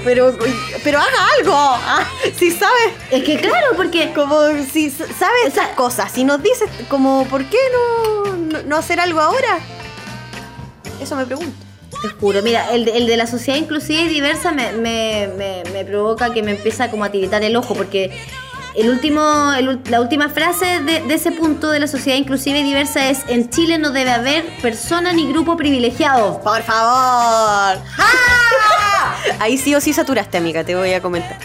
[0.04, 0.38] Pero,
[0.84, 1.54] pero haga algo.
[1.56, 2.06] Ah,
[2.38, 7.26] si sabes, Es que claro, porque como si sabe esas cosas, si nos dices como,
[7.26, 9.60] ¿por qué no, no, no hacer algo ahora?
[11.02, 11.52] Eso me pregunto.
[12.02, 15.64] Te juro, mira, el de, el de la sociedad inclusiva y diversa me, me, me,
[15.74, 18.12] me provoca que me empieza como a tiritar el ojo, porque
[18.76, 22.64] el último, el la última frase de, de ese punto de la sociedad inclusiva y
[22.64, 26.40] diversa es, en Chile no debe haber persona ni grupo privilegiado.
[26.42, 27.80] Por favor.
[27.98, 28.16] ¡Ah!
[29.40, 31.38] Ahí sí o sí saturaste, amiga, te voy a comentar.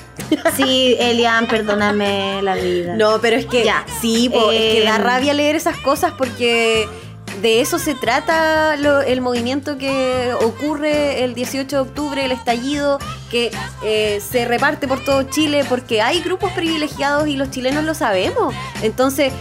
[0.57, 2.95] Sí, Elian, perdóname la vida.
[2.97, 3.85] No, pero es que Ya.
[4.01, 5.03] sí, po, es que da Em.
[5.03, 6.89] rabia leer esas cosas porque
[7.43, 12.99] de eso se trata lo- el movimiento que ocurre el 18 de octubre, el estallido,
[13.31, 13.51] que
[13.85, 18.55] eh, se reparte por todo Chile porque hay grupos privilegiados y los chilenos lo sabemos.
[18.83, 19.33] Entonces,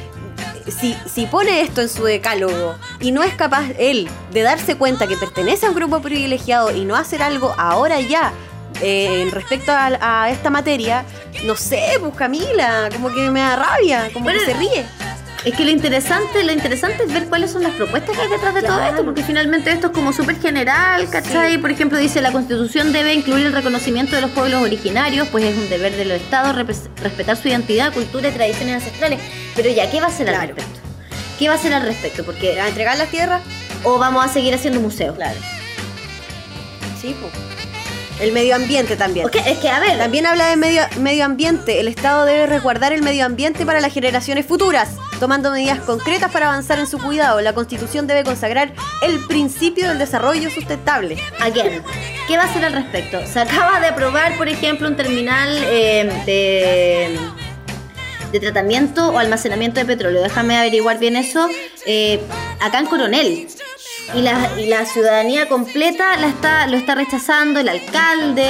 [0.71, 5.07] si, si pone esto en su decálogo y no es capaz él de darse cuenta
[5.07, 8.33] que pertenece a un grupo privilegiado y no hacer algo ahora ya
[8.81, 11.05] eh, respecto a, a esta materia,
[11.45, 14.85] no sé, pues Camila, como que me da rabia, como Bueno, que se ríe.
[15.45, 18.53] Es que lo interesante, lo interesante es ver cuáles son las propuestas que hay detrás
[18.53, 21.57] de todo esto, porque finalmente esto es como súper general, ¿cachai?
[21.57, 25.57] Por ejemplo, dice la constitución debe incluir el reconocimiento de los pueblos originarios, pues es
[25.57, 29.19] un deber de los estados respetar su identidad, cultura y tradiciones ancestrales.
[29.53, 30.79] Pero ya, ¿qué va a hacer al respecto?
[31.37, 32.23] ¿Qué va a hacer al respecto?
[32.23, 33.41] Porque ¿A entregar las tierras?
[33.83, 35.15] o vamos a seguir haciendo museos.
[35.15, 35.37] Claro.
[37.01, 37.33] Sí, pues.
[38.21, 39.25] El medio ambiente también.
[39.25, 41.79] Ok, es que a ver, También habla de medio, medio ambiente.
[41.81, 44.91] El Estado debe resguardar el medio ambiente para las generaciones futuras,
[45.23, 47.39] tomando medidas concretas para avanzar en su cuidado.
[47.39, 51.17] La Constitución debe consagrar el principio del desarrollo sustentable.
[51.39, 51.81] Again,
[52.27, 53.25] ¿qué va a hacer al respecto?
[53.25, 57.17] Se acaba de aprobar, por ejemplo, un terminal eh, de,
[58.33, 60.21] de tratamiento o almacenamiento de petróleo.
[60.21, 61.47] Déjame averiguar bien eso.
[61.85, 62.19] eh,
[62.59, 63.47] acá en Coronel.
[64.15, 68.43] Y la, y la ciudadanía completa la está, lo está rechazando, el alcalde,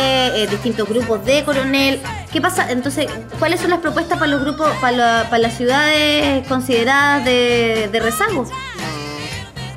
[0.43, 2.01] eh, distintos grupos de Coronel.
[2.31, 2.69] ¿Qué pasa?
[2.71, 3.07] Entonces,
[3.39, 7.99] ¿cuáles son las propuestas para los grupos, para, la- para las ciudades consideradas de, de
[7.99, 8.45] rezago?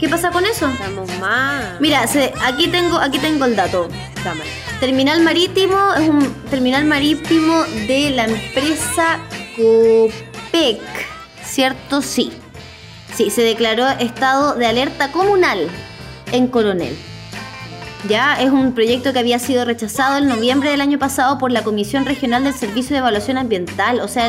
[0.01, 0.69] ¿Qué pasa con eso?
[0.69, 1.81] Estamos más.
[1.81, 3.89] Mira, se- aquí tengo aquí tengo el dato.
[4.81, 9.19] Terminal marítimo es un terminal marítimo de la empresa
[9.57, 10.81] Copec,
[11.45, 12.03] ¿cierto?
[12.03, 12.33] Sí.
[13.17, 15.69] Sí, se declaró estado de alerta comunal
[16.33, 16.95] en Coronel.
[18.07, 21.65] Ya es un proyecto que había sido rechazado en noviembre del año pasado por la
[21.65, 24.01] Comisión Regional del Servicio de Evaluación Ambiental.
[24.01, 24.29] O sea,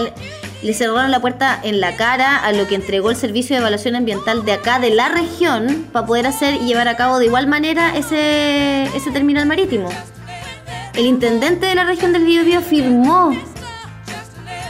[0.63, 3.95] le cerraron la puerta en la cara a lo que entregó el Servicio de Evaluación
[3.95, 7.47] Ambiental de acá, de la región, para poder hacer y llevar a cabo de igual
[7.47, 9.89] manera ese, terminal marítimo.
[10.95, 13.31] El intendente de la región del Biobío firmó,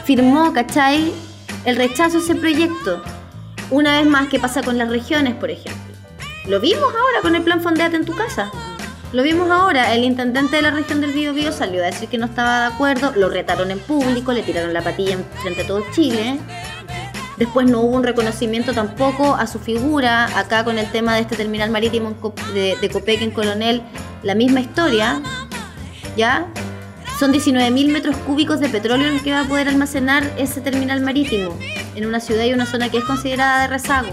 [0.06, 1.13] firmó, ¿cachai?
[1.65, 3.01] El rechazo a ese proyecto.
[3.69, 5.93] Una vez más, ¿qué pasa con las regiones, por ejemplo?
[6.47, 8.49] Lo vimos ahora con el plan Fondeate en tu casa.
[9.12, 12.25] Lo vimos ahora, el intendente de la región del Biobío salió a decir que no
[12.25, 15.84] estaba de acuerdo, lo retaron en público, le tiraron la patilla en frente a todo
[15.91, 16.39] Chile.
[17.38, 20.38] Después no hubo un reconocimiento tampoco a su figura.
[20.38, 22.15] Acá con el tema de este terminal marítimo
[22.53, 23.82] de, de Copec en Coronel,
[24.23, 25.21] la misma historia.
[26.15, 26.47] ¿Ya?
[27.19, 31.58] Son 19.000 metros cúbicos de petróleo los que va a poder almacenar ese terminal marítimo
[31.95, 34.10] en una ciudad y una zona que es considerada de rezago.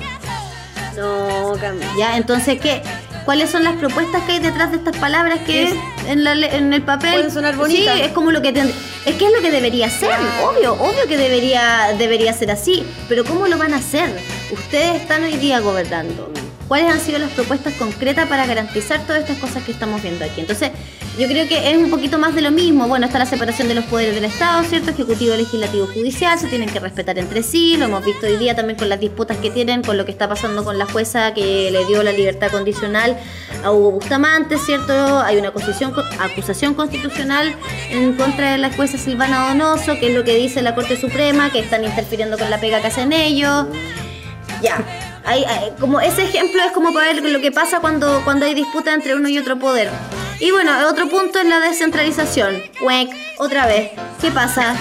[0.97, 1.81] No, Cami.
[1.99, 2.17] ¿Ya?
[2.17, 2.83] Entonces, ¿qué?
[3.25, 5.75] ¿Cuáles son las propuestas que hay detrás de estas palabras que Es-
[6.07, 7.15] en, la le- en el papel?
[7.15, 7.95] Pueden sonar bonitas.
[7.97, 10.11] Sí, es como lo que es que es lo que debería ser,
[10.43, 14.11] obvio, obvio que debería debería ser así, pero ¿cómo lo van a hacer?
[14.53, 16.31] Ustedes están hoy día gobernando.
[16.69, 20.41] ¿Cuáles han sido las propuestas concretas para garantizar todas estas cosas que estamos viendo aquí?
[20.41, 20.71] Entonces,
[21.19, 22.89] yo creo que es un poquito más de lo mismo.
[22.89, 24.91] Bueno, está la separación de los poderes del Estado, ¿cierto?
[24.91, 27.77] Ejecutivo, legislativo, judicial, se tienen que respetar entre sí.
[27.77, 30.29] Lo hemos visto hoy día también con las disputas que tienen, con lo que está
[30.29, 33.17] pasando con la jueza que le dio la libertad condicional
[33.63, 35.21] a Hugo Bustamante, ¿cierto?
[35.21, 37.55] Hay una acusación, acusación constitucional
[37.91, 41.51] en contra de la jueza Silvana Donoso, que es lo que dice la Corte Suprema,
[41.51, 43.67] que están interfiriendo con la pega que hacen ellos.
[44.63, 44.83] Ya.
[45.25, 48.55] Hay, hay- como ese ejemplo es como para ver lo que pasa cuando, cuando hay
[48.55, 49.91] disputa entre uno y otro poder.
[50.41, 52.63] Y bueno, otro punto es la descentralización.
[52.81, 53.91] Cuec, otra vez.
[54.21, 54.75] ¿Qué pasa?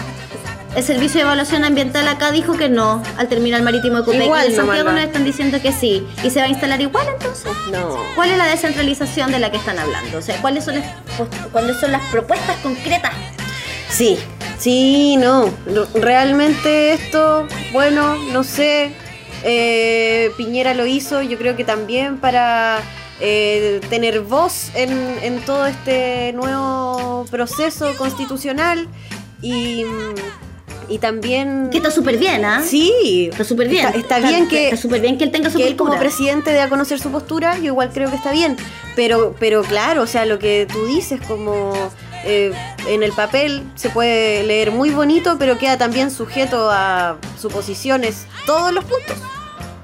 [0.76, 4.24] El Servicio de Evaluación Ambiental acá dijo que no al terminal marítimo de Copec.
[4.24, 4.94] Igual y en Santiago va.
[4.94, 6.06] nos están diciendo que sí.
[6.24, 7.52] ¿Y se va a instalar igual entonces?
[7.72, 7.98] No.
[8.16, 10.18] ¿Cuál es la descentralización de la que están hablando?
[10.18, 10.86] O sea, ¿cuáles son las,
[11.52, 13.14] cuáles son las propuestas concretas?
[13.88, 14.18] Sí,
[14.58, 15.46] sí, no.
[15.68, 18.92] No, Realmente esto, bueno, no sé.
[19.44, 22.80] eh, Piñera lo hizo, yo creo que también para
[23.26, 28.90] eh, tener voz en, en todo este nuevo proceso constitucional
[29.42, 29.86] y,
[30.90, 31.70] y también...
[31.72, 32.62] Que está súper bien, ¿ah?
[32.62, 33.86] Sí, Está súper bien.
[33.86, 36.52] Está, está bien que, Está súper bien que él tenga su que él como presidente
[36.52, 38.58] dé a conocer su postura, yo igual creo que está bien.
[38.94, 41.72] Pero, pero claro, o sea, lo que tú dices como
[42.26, 42.52] eh,
[42.88, 48.74] en el papel se puede leer muy bonito, pero queda también sujeto a suposiciones todos
[48.74, 49.16] los puntos.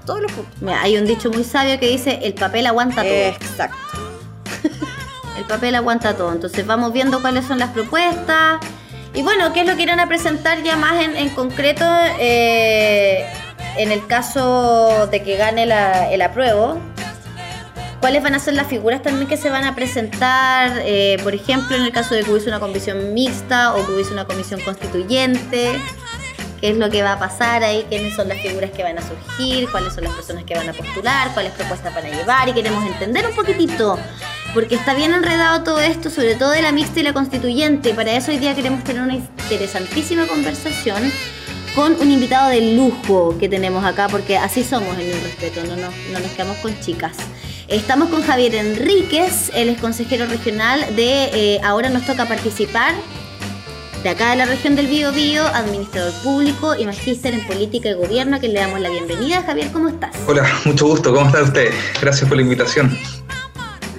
[0.10, 0.56] Todos los puntos.
[0.60, 3.12] Mira, hay un dicho muy sabio que dice, el papel aguanta todo.
[3.14, 3.78] Exacto.
[5.38, 6.32] El papel aguanta todo.
[6.34, 8.58] Entonces vamos viendo cuáles son las propuestas.
[9.14, 11.86] Y bueno, qué es lo que irán a presentar ya más en, en concreto
[12.20, 13.24] eh,
[13.78, 16.80] en el caso de que gane la- el apruebo.
[18.00, 20.72] ¿Cuáles van a ser las figuras también que se van a presentar?
[20.86, 24.12] Eh, por ejemplo, en el caso de que hubiese una comisión mixta o que hubiese
[24.14, 25.80] una comisión constituyente.
[26.60, 27.86] ¿Qué es lo que va a pasar ahí?
[27.88, 29.70] ¿Quiénes son las figuras que van a surgir?
[29.72, 31.34] ¿Cuáles son las personas que van a postular?
[31.34, 32.50] ¿Cuáles propuestas van a llevar?
[32.50, 33.98] Y queremos entender un poquitito.
[34.54, 37.94] Porque está bien enredado todo esto, sobre todo de la mixta y la constituyente.
[37.94, 41.12] Para eso hoy día queremos tener una interesantísima conversación
[41.76, 45.76] con un invitado de lujo que tenemos acá, porque así somos en el respeto, no
[45.76, 47.16] nos, no nos quedamos con chicas.
[47.68, 52.96] Estamos con Javier Enríquez, él es consejero regional de eh, Ahora nos toca participar,
[54.04, 57.94] de acá de la región del Bío Bío, administrador público y magíster en política y
[57.94, 59.44] gobierno, a quien le damos la bienvenida.
[59.44, 60.16] Javier, ¿cómo estás?
[60.26, 61.76] Hola, mucho gusto, ¿cómo están ustedes?
[62.00, 62.98] Gracias por la invitación.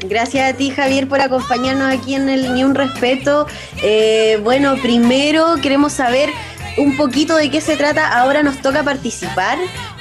[0.04, 3.46] Gracias a ti, Javier, por acompañarnos aquí en el Ni Un Respeto.
[3.82, 6.30] Eh, bueno, primero queremos saber
[6.78, 8.18] un poquito de qué se trata.
[8.18, 9.58] Ahora nos toca participar.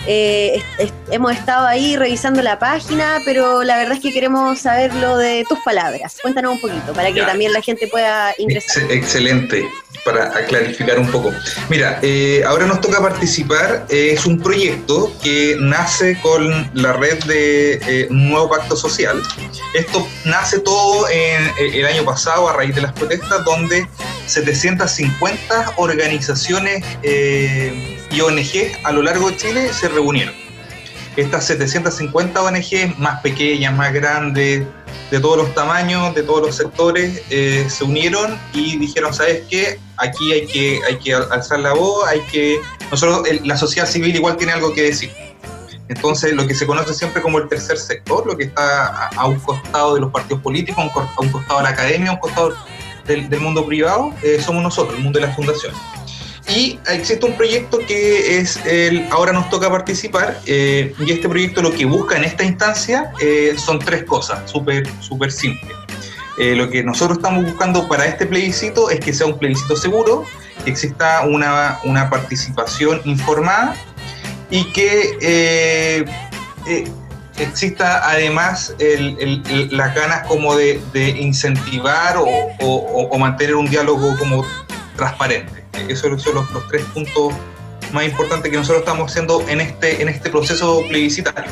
[0.08, 4.60] Eh, est- est- hemos estado ahí revisando la página, pero la verdad es que queremos
[4.60, 6.18] saber lo de tus palabras.
[6.22, 7.28] Cuéntanos un poquito para que Ya.
[7.28, 8.84] también la gente pueda ingresar.
[8.84, 9.68] Ex- excelente,
[10.06, 11.32] para clarificar un poco.
[11.70, 13.86] Mira, eh, ahora nos toca participar.
[13.90, 19.22] eh, es un proyecto que nace con la red de eh, un nuevo pacto social.
[19.74, 23.88] Esto nace todo en, eh, el año pasado a raíz de las protestas, donde
[24.28, 30.34] 750 organizaciones eh, y ONG a lo largo de Chile se reunieron.
[31.16, 34.64] Estas 750 ONG, más pequeñas, más grandes,
[35.12, 39.80] de todos los tamaños, de todos los sectores, eh, se unieron y dijeron, ¿sabes qué?
[39.98, 42.60] Aquí hay que, hay que al- alzar la voz, hay que...
[42.92, 45.12] Nosotros, el- la sociedad civil igual tiene algo que decir.
[45.90, 49.40] Entonces, lo que se conoce siempre como el tercer sector, lo que está a, un
[49.40, 52.54] costado de los partidos políticos, a un, costado de la academia, a un costado
[53.08, 55.78] del, del mundo privado, eh, somos nosotros, el mundo de las fundaciones.
[56.50, 61.62] Y existe un proyecto que es el Ahora nos toca participar, eh, y este proyecto
[61.62, 65.76] lo que busca en esta instancia eh, son tres cosas, súper súper simples.
[66.40, 70.26] Eh, lo que nosotros estamos buscando para este plebiscito es que sea un plebiscito seguro,
[70.64, 73.76] que exista una, una participación informada
[74.50, 76.06] y que
[77.38, 78.74] exista además
[79.70, 80.82] las ganas como de,
[81.20, 84.44] incentivar o mantener un diálogo como
[84.96, 85.59] transparente.
[85.88, 87.34] Esos son los, los tres puntos
[87.92, 91.52] más importantes que nosotros estamos haciendo en este, en este proceso plebiscitario.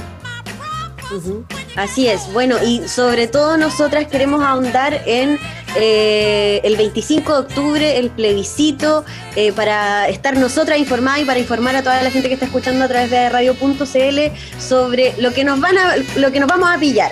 [1.78, 5.40] Así es, bueno, y sobre todo nosotras queremos ahondar en
[5.76, 9.06] eh, el 25 de octubre, el plebiscito,
[9.36, 12.84] eh, para estar nosotras informadas y para informar a toda la gente que está escuchando
[12.84, 16.78] a través de radio.cl sobre lo que nos van a, lo que nos vamos a
[16.78, 17.12] pillar.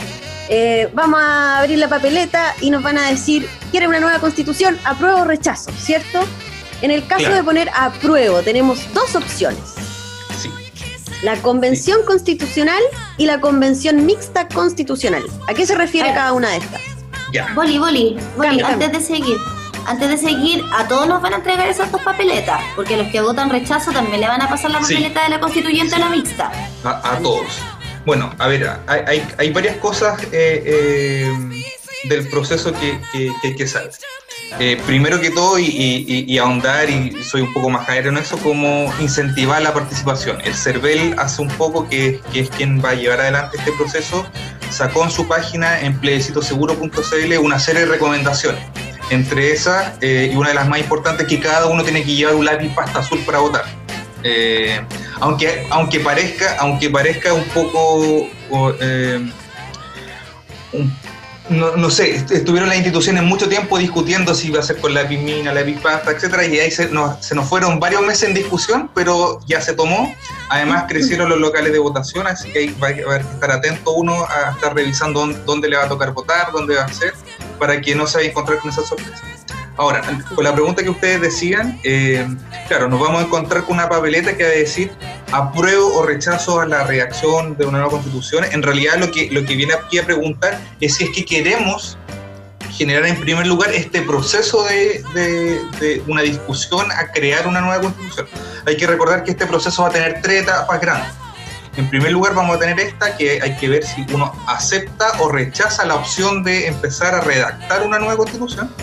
[0.50, 4.78] Eh, vamos a abrir la papeleta y nos van a decir, ¿quiere una nueva constitución?
[4.84, 5.72] ¿Apruebo o rechazo?
[5.80, 6.20] ¿Cierto?
[6.86, 7.36] En el caso Claro.
[7.38, 9.60] de poner apruebo, tenemos dos opciones.
[10.40, 10.52] Sí.
[11.24, 12.82] La convención constitucional
[13.18, 15.24] y la convención mixta constitucional.
[15.48, 16.14] ¿A qué se refiere Ah.
[16.14, 16.82] cada una de estas?
[17.34, 17.52] Ya.
[17.56, 19.36] Boli, Boli, Boli, Cambio, antes de seguir,
[19.88, 23.20] antes de seguir, a todos nos van a entregar esas dos papeletas, porque los que
[23.20, 24.94] votan rechazo también le van a pasar la Sí.
[24.94, 26.52] papeleta de la constituyente a la mixta.
[26.84, 27.48] a, a todos.
[28.06, 31.64] Bueno, a ver, hay, hay, hay varias cosas eh, eh,
[32.08, 33.92] del proceso que, que, que hay que saber.
[34.60, 38.94] Eh, primero que todo, y, ahondar, y soy un poco más caer en eso, como
[39.00, 40.40] incentivar la participación.
[40.42, 44.26] El CERVEL hace un poco, que, que es quien va a llevar adelante este proceso,
[44.70, 48.62] sacó en su página en plebiscitoseguro.cl una serie de recomendaciones.
[49.10, 52.36] Entre esas, eh, y una de las más importantes, que cada uno tiene que llevar
[52.36, 53.66] un lápiz pasta azul para votar.
[54.24, 54.80] Eh,
[55.20, 58.28] aunque, aunque, parezca, aunque parezca un poco...
[60.74, 61.06] un-
[61.50, 64.94] no, no sé, est- estuvieron las instituciones mucho tiempo discutiendo si iba a ser con
[64.94, 68.34] lápiz mina, lápiz pasta, etcétera, y ahí se nos, se nos fueron varios meses en
[68.34, 70.14] discusión, pero ya se tomó.
[70.50, 73.92] Además, crecieron los locales de votación, así que ahí va, a haber que estar atento
[73.92, 77.14] uno a estar revisando dónde, dónde le va a tocar votar, dónde va a ser,
[77.60, 79.22] para que no se vaya a encontrar con esa sorpresa.
[79.78, 80.02] Ahora,
[80.34, 82.26] con la pregunta que ustedes decían, eh,
[82.70, 84.92] claro, nos vamos a encontrar con una papeleta que va a decir
[85.32, 88.46] apruebo o rechazo a la reacción de una nueva constitución.
[88.52, 91.98] En realidad lo que, lo que viene aquí a preguntar es si es que queremos
[92.72, 97.82] generar en primer lugar este proceso de, de- de una discusión a crear una nueva
[97.82, 98.28] constitución.
[98.66, 101.10] Hay que recordar que este proceso va a tener tres etapas grandes.
[101.78, 105.30] En primer lugar vamos a tener esta que hay que ver si uno acepta o
[105.30, 108.74] rechaza la opción de empezar a redactar una nueva constitución.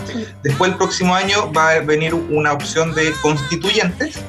[0.43, 4.19] Después el próximo año va a venir una opción de constituyentes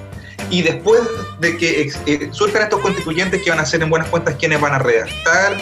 [0.50, 1.00] y después
[1.40, 4.72] de que eh, surjan estos constituyentes que van a ser en buenas cuentas quienes van
[4.74, 5.56] a redactar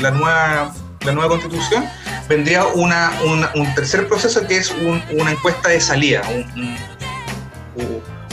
[0.00, 0.74] la, nueva,
[1.04, 1.84] la nueva constitución,
[2.28, 3.12] vendría una,
[3.54, 6.22] un tercer proceso que es un- una encuesta de salida,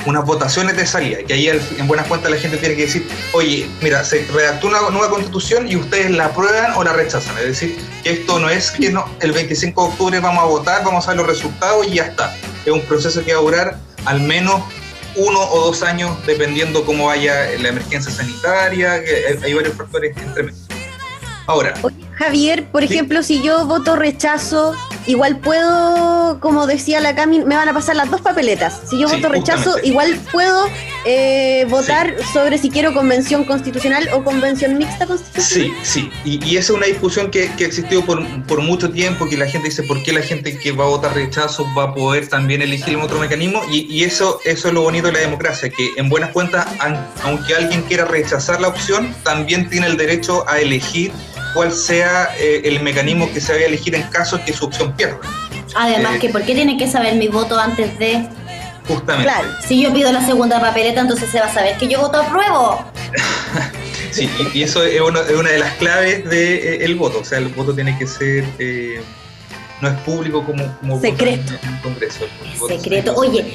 [0.06, 3.68] unas votaciones de salida, que ahí en buenas cuentas la gente tiene que decir, oye,
[3.82, 7.36] mira, se redactó una nueva constitución y ustedes la aprueban o la rechazan.
[7.40, 10.84] Es decir, que esto no es que no, el 25 de octubre vamos a votar,
[10.84, 12.36] vamos a ver los resultados y ya está.
[12.66, 14.62] Es un proceso que va a durar al menos
[15.16, 20.44] uno o dos años, dependiendo cómo vaya la emergencia sanitaria, que hay- varios factores entre
[20.44, 20.60] medio.
[21.48, 22.94] Ahora, Oye, Javier, por Sí.
[22.94, 24.76] ejemplo, si yo voto rechazo,
[25.08, 28.82] igual puedo, como decía la Cami, me van a pasar las dos papeletas.
[28.90, 29.88] Si yo Sí, voto rechazo, justamente.
[29.88, 30.68] igual puedo
[31.06, 35.72] eh, votar sobre si quiero convención constitucional o convención mixta constitucional.
[35.72, 38.90] Sí, sí, y, y esa es una discusión que, que ha existido por, por mucho
[38.92, 41.84] tiempo, que la gente dice, ¿por qué la gente que va a votar rechazo va
[41.86, 43.62] a poder también elegir otro mecanismo?
[43.72, 46.66] Y, y eso, eso es lo bonito de la democracia, que en buenas cuentas,
[47.24, 51.12] aunque alguien quiera rechazar la opción, también tiene el derecho a elegir
[51.56, 54.94] cuál sea eh, el mecanismo que se vaya a elegir en caso que su opción
[54.94, 55.18] pierda.
[55.76, 56.20] Además, Eh.
[56.20, 58.28] que ¿por qué tiene que saber mi voto antes de...?
[58.88, 59.32] Justamente.
[59.32, 59.48] Claro.
[59.68, 62.86] Si yo pido la segunda papeleta, entonces se va a saber que yo voto apruebo.
[64.12, 67.20] Sí, y, y eso es una, es una de las claves del voto.
[67.20, 68.46] O sea, el voto tiene que ser.
[69.86, 71.54] No es público como, como Secreto.
[71.64, 72.26] en congreso.
[72.44, 73.14] El es Secreto.
[73.16, 73.46] Oye,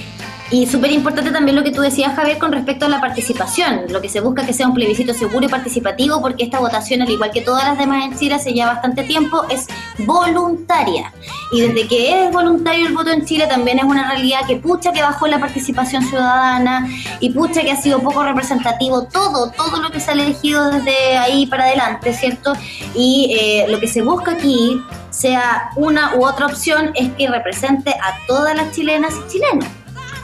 [0.53, 3.83] y súper importante también lo que tú decías, Javier, con respecto a la participación.
[3.89, 7.03] Lo que se busca es que sea un plebiscito seguro y participativo, porque esta votación,
[7.03, 9.69] al igual que todas las demás en Chile hace ya bastante tiempo, es
[9.99, 11.13] voluntaria.
[11.53, 14.93] Y desde que es voluntario el voto en Chile, también es una realidad que pucha
[14.93, 16.89] que bajó la participación ciudadana
[17.21, 21.17] y pucha que ha sido poco representativo todo, todo lo que se ha elegido desde
[21.17, 22.55] ahí para adelante, ¿cierto?
[22.97, 24.81] Y eh, lo que se busca aquí,
[25.21, 29.67] sea una u otra opción, es que represente a todas las chilenas y chilenos.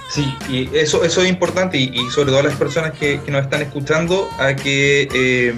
[0.08, 3.30] Sí, y eso, eso es importante y, y sobre todo a las personas que, que
[3.30, 5.54] nos están escuchando a que eh,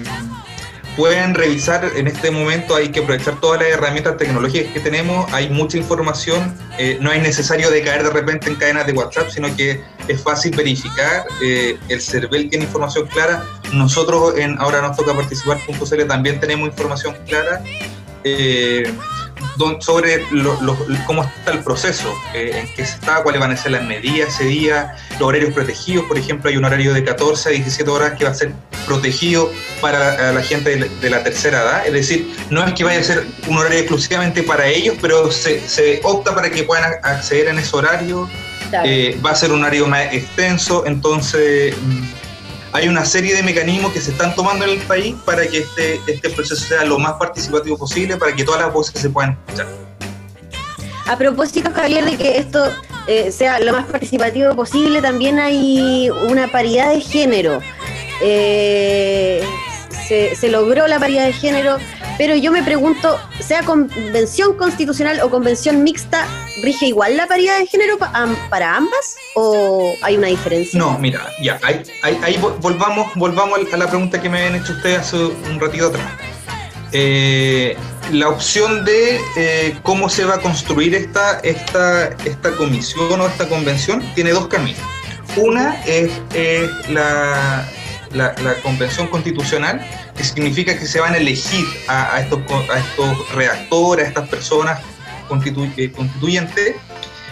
[0.99, 5.49] pueden revisar en este momento, hay que aprovechar todas las herramientas tecnológicas que tenemos, hay
[5.49, 9.55] mucha información, eh, no es necesario de caer de repente en cadenas de WhatsApp, sino
[9.55, 15.13] que es fácil verificar, eh, el CERVEL tiene información clara, nosotros en Ahora nos toca
[15.13, 17.63] participar.cl también tenemos información clara.
[18.25, 18.91] Eh,
[19.59, 23.57] don- sobre lo- lo- cómo está el proceso, eh, en qué está, cuáles van a
[23.57, 27.49] ser las medidas ese día, los horarios protegidos, por ejemplo, hay un horario de 14
[27.49, 28.53] a 17 horas que va a ser
[28.87, 29.51] protegido
[29.81, 32.99] para la gente de la, de la tercera edad, es decir, no es que vaya
[32.99, 37.49] a ser un horario exclusivamente para ellos, pero se, se opta para que puedan acceder
[37.49, 38.29] en ese horario,
[38.85, 42.03] eh, va a ser un horario más extenso, entonces mm,
[42.71, 45.99] hay una serie de mecanismos que se están tomando en el país para que este,
[46.07, 49.67] este proceso sea lo más participativo posible, para que todas las voces se puedan escuchar.
[51.07, 52.71] A propósito, Javier, de que esto
[53.07, 57.61] eh, sea lo más participativo posible, también hay una paridad de género.
[58.21, 59.43] Eh,
[60.07, 61.77] se, se logró la paridad de género,
[62.19, 66.27] pero yo me pregunto, sea convención constitucional o convención mixta,
[66.61, 70.77] ¿rige igual la paridad de género para ambas o hay una diferencia?
[70.77, 74.61] No, mira, ya, ahí, ahí, ahí vol- volvamos, volvamos a la pregunta que me habían
[74.61, 76.11] hecho ustedes hace un ratito atrás.
[76.91, 77.77] Eh,
[78.11, 83.47] la opción de eh, cómo se va a construir esta, esta, esta comisión o esta
[83.47, 84.81] convención tiene dos caminos.
[85.37, 86.11] Una es
[86.89, 87.65] la,
[88.13, 88.33] la,
[88.63, 89.85] convención constitucional,
[90.15, 92.39] que significa que se van a elegir a, estos,
[92.69, 94.79] a estos redactores, a estas personas
[95.77, 96.75] eh, constituyentes,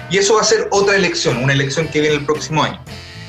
[0.09, 2.79] y eso va a ser otra elección, una elección que viene el próximo año.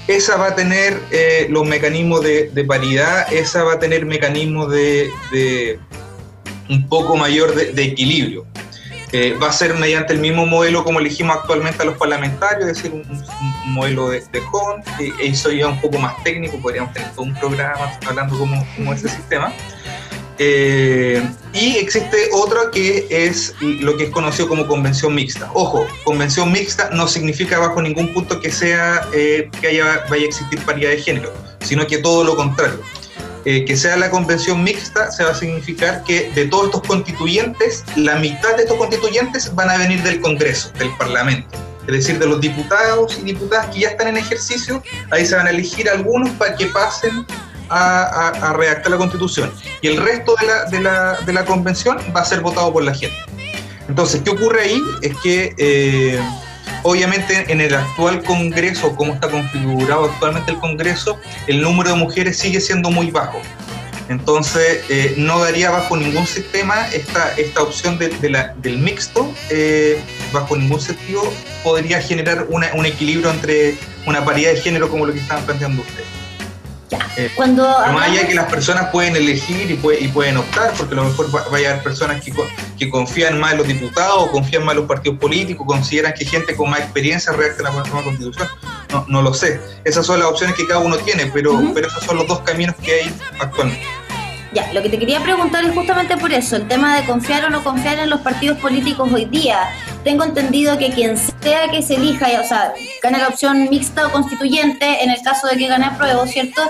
[0.06, 5.78] Esa va a tener eh, los mecanismos de, paridad, esa va a tener mecanismos de,
[6.68, 8.46] un poco mayor de equilibrio.
[9.12, 12.76] Eh, va a ser mediante el mismo modelo como elegimos actualmente a los parlamentarios, es
[12.76, 16.92] decir, un, un- modelo de, de Hon, que eso ya un poco más técnico, podríamos
[16.92, 19.52] tener todo un programa hablando como, como ese sistema.
[20.40, 25.50] Eh, y existe otra que es lo que es conocido como convención mixta.
[25.54, 30.28] Ojo, convención mixta no significa bajo ningún punto que sea eh, que haya, vaya a
[30.28, 32.80] existir paridad de género, sino que todo lo contrario.
[33.50, 37.82] Eh, que sea la convención mixta se va a significar que de todos estos constituyentes,
[37.96, 41.48] la mitad de estos constituyentes van a venir del Congreso, del Parlamento.
[41.86, 45.46] Es decir, de los diputados y diputadas que ya están en ejercicio, ahí se van
[45.46, 47.24] a elegir algunos para que pasen
[47.70, 49.50] a, a- redactar la constitución.
[49.80, 52.82] Y el resto de la, de, la, de la convención va a ser votado por
[52.82, 53.16] la gente.
[53.88, 54.82] Entonces, ¿qué ocurre ahí?
[55.00, 56.20] Es que eh,
[56.82, 62.38] obviamente en el actual Congreso, como está configurado actualmente el Congreso, el número de mujeres
[62.38, 63.40] sigue siendo muy bajo.
[64.08, 70.00] Entonces, eh, no daría bajo ningún sistema esta, esta opción del mixto, eh,
[70.32, 71.22] bajo ningún sentido
[71.62, 73.76] podría generar una- un equilibrio entre
[74.06, 76.06] una paridad de género como lo que estaban planteando ustedes.
[77.16, 80.08] Eh, Cuando pero más hablamos- allá de que las personas pueden elegir y, puede- y
[80.08, 82.32] pueden optar, porque a lo mejor va, a haber personas que,
[82.78, 86.56] que confían más en los diputados, confían más en los partidos políticos, consideran que gente
[86.56, 88.48] con más experiencia redacta la nueva constitución.
[88.90, 89.60] No, no lo sé.
[89.84, 92.74] Esas son las opciones que cada uno tiene, pero, pero esos son los dos caminos
[92.82, 93.84] que hay actualmente.
[94.54, 97.50] Ya, lo que te quería preguntar es justamente por eso, el tema de confiar o
[97.50, 99.58] no confiar en los partidos políticos hoy día.
[100.04, 102.72] Tengo entendido que quien sea que se elija, o sea,
[103.02, 106.62] gane la opción mixta o constituyente, en el caso de que gane apruebo, ¿cierto?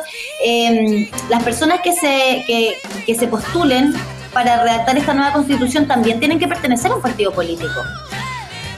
[0.44, 3.94] Eh, las personas que se, que, que se postulen
[4.32, 7.82] para redactar esta nueva constitución también tienen que pertenecer a un partido político.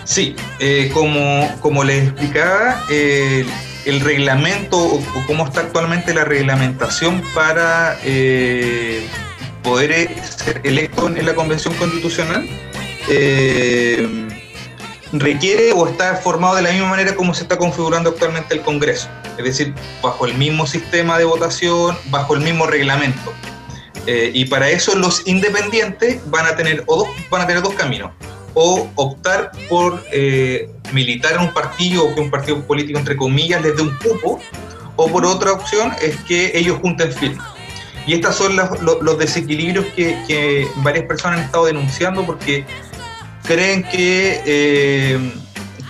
[0.05, 3.47] Sí, eh, como, como les explicaba, eh,
[3.85, 9.07] el reglamento o, o cómo está actualmente la reglamentación para eh,
[9.63, 12.47] poder eh, ser electo en la Convención Constitucional
[13.09, 14.29] eh,
[15.13, 19.09] requiere o está formado de la misma manera como se está configurando actualmente el Congreso,
[19.37, 23.33] es decir, bajo el mismo sistema de votación, bajo el mismo reglamento.
[24.07, 27.75] Eh, y para eso los independientes van a tener o dos, van a tener dos
[27.75, 28.13] caminos
[28.55, 33.63] o optar por eh, militar en un partido o que un partido político entre comillas
[33.63, 34.41] les dé un cupo
[34.97, 37.47] o por otra opción es que ellos junten firmas
[38.07, 42.65] y estos son los desequilibrios que varias personas han estado denunciando porque
[43.51, 45.19] creen que eh,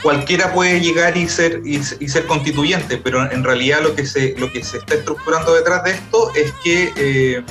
[0.02, 4.50] cualquiera puede llegar y ser, y, ser constituyente, pero en realidad lo que, se, lo
[4.50, 7.42] que se está estructurando detrás de esto es que eh,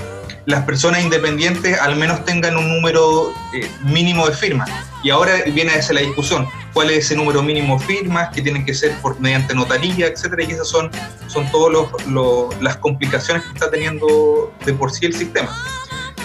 [0.48, 4.68] las personas independientes al menos tengan un número eh, mínimo de firmas.
[5.04, 8.42] Y ahora viene a esa la discusión, cuál es ese número mínimo de firmas, que
[8.42, 10.90] tienen que ser por mediante notaría, etcétera, y esas son,
[11.28, 11.88] son todas
[12.60, 15.56] las complicaciones que está teniendo de por sí el sistema.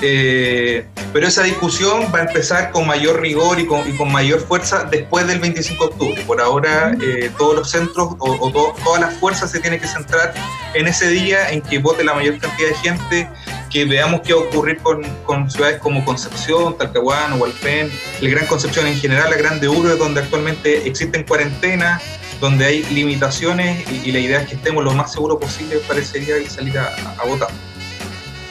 [0.02, 5.26] Eh, Pero esa discusión va a empezar con mayor rigor y con, mayor fuerza después
[5.28, 6.24] del 25 de octubre.
[6.26, 9.86] Por ahora, eh, todos los centros o, o to- todas las fuerzas se tienen que
[9.86, 10.34] centrar
[10.74, 13.28] en ese día en que vote la mayor cantidad de gente,
[13.70, 15.04] que veamos qué va a ocurrir con,
[15.50, 17.90] ciudades como Concepción, Talcahuano, Hualpén,
[18.20, 22.02] el Gran Concepción en general, la Grande Urbe, donde actualmente existen cuarentenas,
[22.40, 25.76] donde hay limitaciones y, la idea es que estemos lo más seguro posible
[26.14, 27.48] día y salir a votar.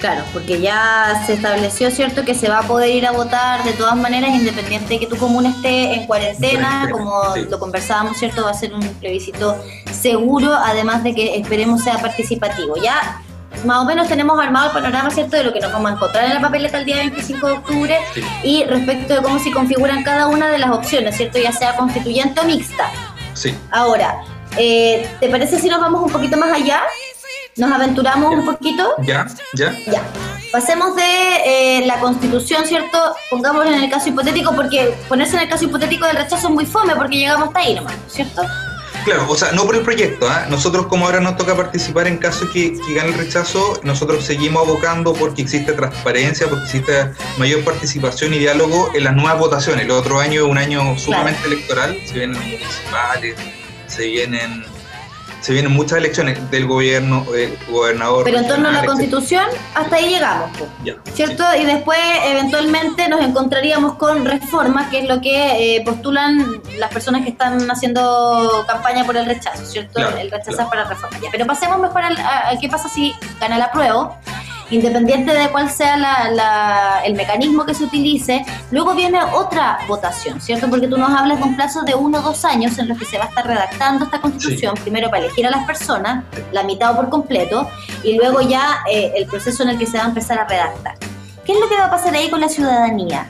[0.04, 3.72] Claro, porque ya se estableció, ¿cierto?, que se va a poder ir a votar de
[3.72, 7.46] todas maneras, independiente de que tu comuna esté en cuarentena, En cuarentena, como sí.
[7.50, 9.56] lo conversábamos, ¿cierto?, va a ser un plebiscito
[9.94, 12.76] seguro, además de que esperemos sea participativo.
[12.84, 13.22] Ya
[13.64, 16.26] más o menos tenemos armado el panorama, ¿cierto?, de lo que nos vamos a encontrar
[16.26, 18.22] en la papeleta el día 25 de octubre Sí.
[18.44, 22.42] y respecto de cómo se configuran cada una de las opciones, ¿cierto?, ya sea constituyente
[22.42, 22.92] o mixta.
[23.36, 23.56] Sí.
[23.72, 24.18] Ahora,
[24.58, 26.82] eh, ¿te parece si nos vamos un poquito más allá?
[27.56, 28.96] ¿Nos aventuramos un poquito?
[29.04, 29.28] ¿Ya?
[29.54, 29.72] ¿Ya?
[29.86, 30.04] Ya.
[30.52, 31.04] Pasemos de
[31.46, 32.98] eh, la constitución, ¿cierto?
[33.30, 36.66] Pongámoslo en el caso hipotético, porque ponerse en el caso hipotético del rechazo es muy
[36.66, 38.42] fome, porque llegamos hasta ahí nomás, ¿cierto?
[39.06, 40.46] Claro, o sea, no por el proyecto, ¿ah?
[40.50, 44.66] nosotros como ahora nos toca participar en caso que, que gane el rechazo, nosotros seguimos
[44.66, 49.84] abocando porque existe transparencia, porque existe mayor participación y diálogo en las nuevas votaciones.
[49.86, 53.36] El otro año es un año sumamente electoral, se vienen municipales,
[53.88, 54.64] se vienen,
[55.44, 58.24] se vienen muchas elecciones del gobierno, del gobernador.
[58.24, 59.44] Pero en torno a la constitución,
[59.76, 60.50] hasta ahí llegamos.
[60.86, 61.44] Ya, ¿cierto?
[61.60, 67.24] Y después, eventualmente, nos encontraríamos con reformas, que es lo que eh, postulan las personas
[67.24, 69.96] que están haciendo campaña por el rechazo, ¿cierto?
[69.96, 70.70] Claro, el rechazar claro.
[70.70, 71.20] para reforma.
[71.22, 74.22] Ya, pero pasemos mejor al, a, a qué pasa si gana la prueba.
[74.74, 80.42] Independiente de cuál sea la- la- el mecanismo que se utilice, luego viene otra votación,
[80.42, 80.68] ¿cierto?
[80.68, 83.06] Porque tú nos hablas de un plazo de uno o dos años en los que
[83.06, 86.92] se va a estar redactando esta constitución, primero para elegir a las personas, la mitad
[86.92, 87.70] o por completo,
[88.04, 90.96] y luego ya eh, el proceso en el que se va a empezar a redactar.
[91.46, 93.28] ¿Qué es lo que va a pasar ahí con la ciudadanía?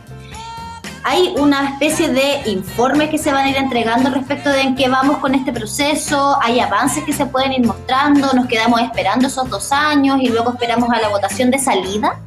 [1.06, 4.88] Hay una especie de informes que se van a ir entregando respecto de en qué
[4.88, 9.50] vamos con este proceso, hay avances que se pueden ir mostrando, nos quedamos esperando esos
[9.50, 12.20] dos años y luego esperamos a la votación de salida.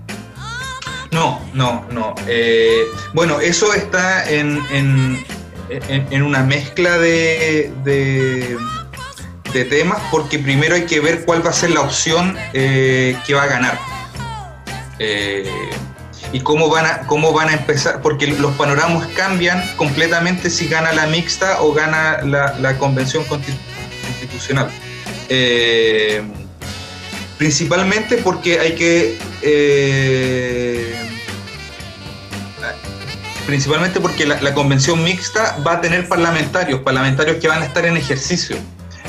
[1.11, 2.15] No, no, no.
[2.27, 2.83] Eh,
[3.15, 5.25] bueno, eso está en, en,
[5.71, 8.59] en- una mezcla de, de,
[9.55, 13.33] de temas porque primero hay que ver cuál va a ser la opción eh, que
[13.33, 13.79] va a ganar.
[14.99, 15.71] Eh,
[16.33, 20.93] y cómo van, a, cómo van a empezar, porque los panoramas cambian completamente si gana
[20.93, 23.57] la mixta o gana la, la convención constitu-
[24.05, 24.71] constitucional.
[25.29, 26.23] Eh,
[27.39, 30.95] principalmente porque hay que eh,
[33.47, 37.85] principalmente porque la, la convención mixta va a tener parlamentarios, parlamentarios que van a estar
[37.87, 38.57] en ejercicio.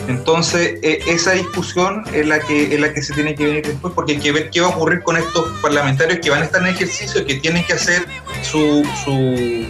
[0.07, 3.93] Entonces, eh, esa discusión es la, que, es la que se tiene que venir después,
[3.93, 6.61] porque hay que ver qué va a ocurrir con estos parlamentarios que van a estar
[6.61, 8.05] en ejercicio, que tienen que hacer
[8.41, 9.67] su, su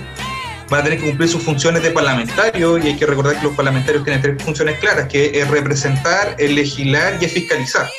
[0.69, 3.55] van a tener que cumplir sus funciones de parlamentario, y hay que recordar que los
[3.55, 7.89] parlamentarios tienen tres funciones claras, que es representar, es legislar y es fiscalizar.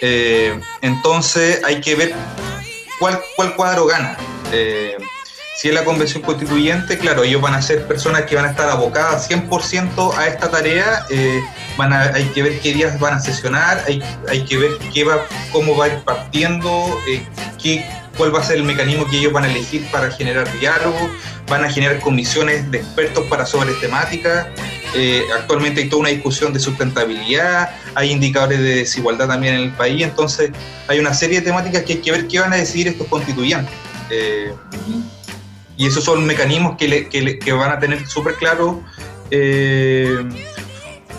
[0.00, 2.14] Eh, entonces, hay que ver
[2.98, 4.16] cuál, cuál cuadro gana.
[4.52, 4.96] Eh,
[5.58, 8.70] si es la convención constituyente, claro, ellos van a ser personas que van a estar
[8.70, 11.42] abocadas 100% a esta tarea, eh,
[11.76, 15.02] van a, hay que ver qué días van a sesionar, hay, hay que ver qué
[15.02, 17.26] va, cómo va a ir partiendo, eh,
[17.60, 17.84] qué,
[18.16, 21.10] cuál va a ser el mecanismo que ellos van a elegir para generar diálogo,
[21.48, 24.46] van a generar comisiones de expertos para sobre temáticas,
[24.94, 29.72] eh, actualmente hay toda una discusión de sustentabilidad, hay indicadores de desigualdad también en el
[29.72, 30.52] país, entonces
[30.86, 33.74] hay una serie de temáticas que hay que ver qué van a decidir estos constituyentes.
[35.78, 38.82] Y esos son mecanismos que, le- que le- que van a tener súper claro,
[39.30, 40.18] eh,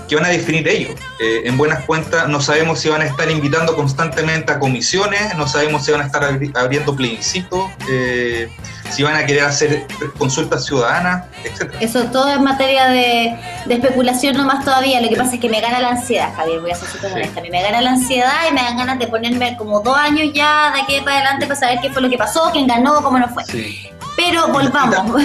[0.07, 0.95] que van a definir ellos.
[1.20, 5.47] Eh, en buenas cuentas, no sabemos si van a estar invitando constantemente a comisiones, no
[5.47, 8.49] sabemos si van a estar abri- abriendo plebiscitos, eh,
[8.89, 9.86] si van a querer hacer
[10.18, 11.76] consultas ciudadanas, etc.
[11.80, 13.38] Eso todo es materia de,
[13.68, 14.99] de especulación nomás todavía.
[14.99, 17.16] Lo que pasa es que me gana la ansiedad, Javier, voy a ser súper Sí.
[17.16, 17.41] honesta.
[17.41, 20.82] Me gana la ansiedad y me dan ganas de ponerme como dos años ya de
[20.82, 23.45] aquí para adelante para saber qué fue lo que pasó, quién ganó, cómo no fue.
[23.45, 23.89] Sí.
[24.20, 25.22] Pero volvamos.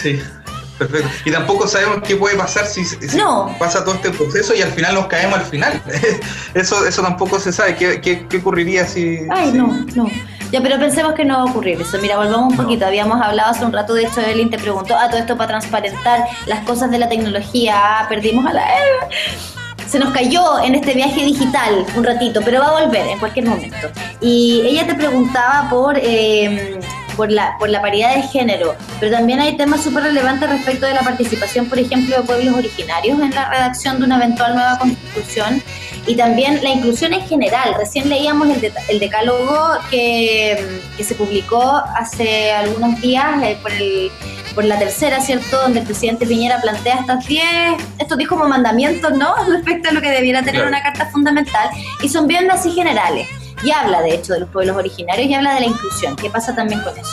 [0.00, 0.18] Sí,
[0.78, 1.08] perfecto.
[1.24, 3.54] Y tampoco sabemos qué puede pasar si, si No.
[3.58, 5.82] pasa todo este proceso y al final nos caemos al final.
[6.54, 7.76] eso, eso tampoco se sabe.
[7.76, 9.18] ¿Qué, qué, qué ocurriría si...
[9.30, 10.08] Ay, si- no, no.
[10.50, 11.98] Ya, pero pensemos que no va a ocurrir eso.
[12.00, 12.62] Mira, volvamos un No.
[12.64, 12.86] poquito.
[12.86, 16.24] Habíamos hablado hace un rato, de hecho, Evelyn te preguntó, ah, todo esto para transparentar
[16.46, 17.74] las cosas de la tecnología.
[17.76, 18.64] Ah, perdimos a la.
[19.88, 23.46] Se nos cayó en este viaje digital un ratito, pero va a volver en cualquier
[23.46, 23.88] momento.
[24.20, 26.78] Y ella te preguntaba por eh,
[27.16, 30.94] por la, por la paridad de género, pero también hay temas súper relevantes respecto de
[30.94, 35.62] la participación, por ejemplo, de pueblos originarios en la redacción de una eventual nueva constitución
[36.06, 37.74] y también la inclusión en general.
[37.78, 41.62] Recién leíamos el, de- el decálogo que, que se publicó
[41.96, 44.10] hace algunos días eh, por, el,
[44.54, 45.60] por la tercera, ¿cierto?
[45.60, 47.44] Donde el presidente Piñera plantea estas 10,
[47.98, 49.34] estos 10 como mandamientos, ¿no?
[49.48, 50.68] Respecto a lo que debiera tener Claro.
[50.68, 51.68] una carta fundamental
[52.02, 53.28] y son bien así generales.
[53.62, 56.16] Y habla, de hecho, de los pueblos originarios y habla de la inclusión.
[56.16, 57.10] ¿Qué pasa también con eso?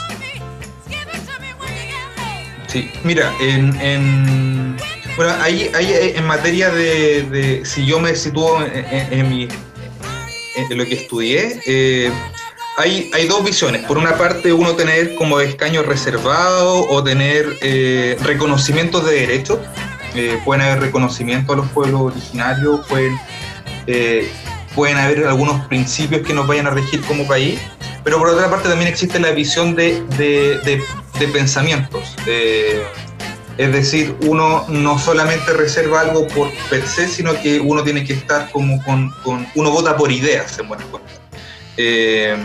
[2.68, 4.78] Sí, mira, en, en-
[5.18, 9.50] bueno, ahí, ahí en materia de, si yo me sitúo en,
[10.78, 12.12] lo que estudié, eh,
[12.78, 13.84] hay, hay dos visiones.
[13.86, 19.60] Por una parte, uno tener como escaño reservado o tener eh, reconocimientos de derechos.
[20.16, 23.20] Eh, pueden haber reconocimiento a los pueblos originarios, pueden,
[23.88, 24.32] eh,
[24.76, 27.60] pueden haber algunos principios que nos vayan a regir como país.
[28.04, 32.16] Pero por otra parte también existe la visión de, de, de- pensamientos.
[33.58, 38.14] Es decir, uno no solamente reserva algo por per se, sino que uno tiene que
[38.14, 41.10] estar como con, con- uno vota por ideas, en buena cuenta.
[41.76, 42.38] Eh,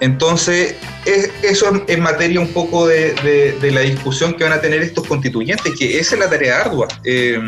[0.00, 0.74] entonces,
[1.04, 4.60] es- eso en, en materia un poco de, de- de la discusión que van a
[4.60, 6.88] tener estos constituyentes, que esa es la tarea ardua.
[7.04, 7.38] Eh,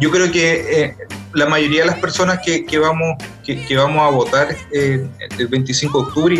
[0.00, 0.96] yo creo que eh,
[1.34, 5.06] la mayoría de las personas que, vamos, que, vamos a votar eh,
[5.38, 6.34] el 25 de octubre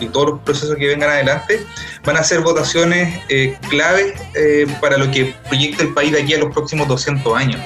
[0.00, 1.64] y, todos los procesos que vengan adelante
[2.04, 6.34] van a ser votaciones eh, claves eh, para lo que proyecta el país de aquí
[6.34, 7.60] a los próximos 200 años.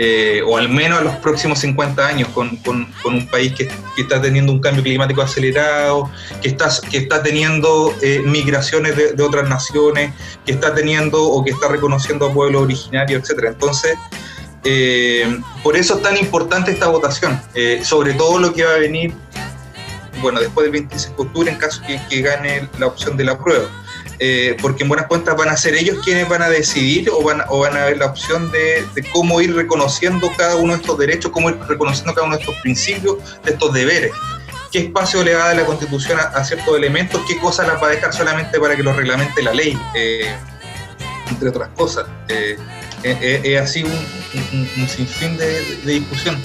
[0.00, 4.22] Eh, o al menos a los próximos 50 años, con, con- un país que, está
[4.22, 6.08] teniendo un cambio climático acelerado,
[6.40, 7.92] que está, que está teniendo
[8.24, 10.12] migraciones de, de otras naciones,
[10.46, 13.46] que está teniendo o que está reconociendo a pueblos originarios, etc.
[13.48, 13.98] Entonces,
[14.70, 18.78] eh, por eso es tan importante esta votación, eh, sobre todo lo que va a
[18.78, 19.14] venir,
[20.20, 23.38] bueno, después del 26 de octubre, en caso que, que gane la opción de la
[23.38, 23.66] prueba.
[24.18, 27.40] Eh, porque en buenas cuentas van a ser ellos quienes van a decidir o van,
[27.40, 31.58] a ver la opción de, cómo ir reconociendo cada uno de estos derechos, cómo ir
[31.66, 34.12] reconociendo cada uno de estos principios, de estos deberes.
[34.70, 37.22] ¿Qué espacio le va a dar la Constitución a, ciertos elementos?
[37.26, 39.78] ¿Qué cosas las va a dejar solamente para que lo reglamente la ley?
[41.30, 42.04] Entre otras cosas.
[43.02, 46.40] Es así un, un- un sinfín de, de discusión.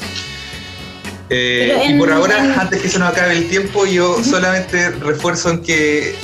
[1.29, 5.49] Eh, y por ahora, en- antes que se nos acabe el tiempo, yo solamente refuerzo
[5.49, 6.15] en que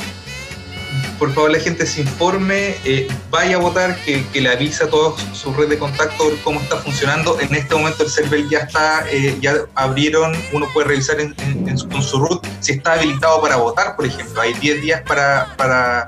[1.18, 4.88] por favor la gente se informe, eh, vaya a votar, que, que le avisa a
[4.90, 7.38] toda su red de contacto cómo está funcionando.
[7.42, 11.68] En este momento el server ya está, eh, ya abrieron, uno puede revisar en, en-
[11.68, 14.40] en su, con su root si está habilitado para votar, por ejemplo.
[14.42, 16.08] Hay 10 días para, para,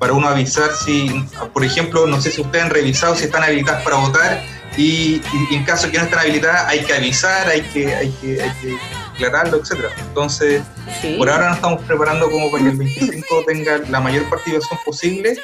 [0.00, 3.84] para uno avisar si, por ejemplo, no sé si ustedes han revisado si están habilitadas
[3.84, 4.42] para votar
[4.76, 5.20] y,
[5.50, 8.42] y en caso de que no estén habilitadas hay que avisar, hay que, hay que,
[8.42, 8.76] hay que
[9.14, 9.90] aclararlo, etcétera.
[10.00, 10.62] Entonces,
[11.00, 11.14] Sí.
[11.18, 15.36] por ahora nos estamos preparando como para que el 25 tenga la mayor participación posible,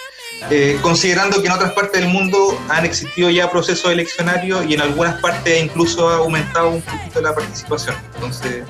[0.50, 4.80] eh, considerando que en otras partes del mundo han existido ya procesos eleccionarios y en
[4.80, 7.94] algunas partes incluso ha aumentado un poquito la participación.
[8.14, 8.64] Entonces,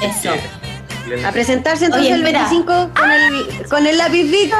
[0.00, 0.32] Eso.
[0.32, 0.40] bien.
[1.24, 2.48] A presentarse entonces Oye, el espera.
[2.50, 4.54] 25 con el, con el lápiz Vic.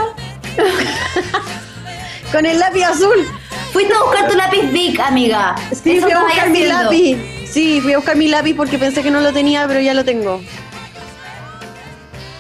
[2.33, 3.27] con el lápiz azul.
[3.73, 5.55] Fuiste a buscar tu lápiz Bic, amiga.
[5.73, 6.83] Sí, Eso fui a buscar mi haciendo.
[6.85, 7.17] lápiz.
[7.51, 10.05] Sí, fui a buscar mi lápiz porque pensé que no lo tenía, pero ya lo
[10.05, 10.41] tengo.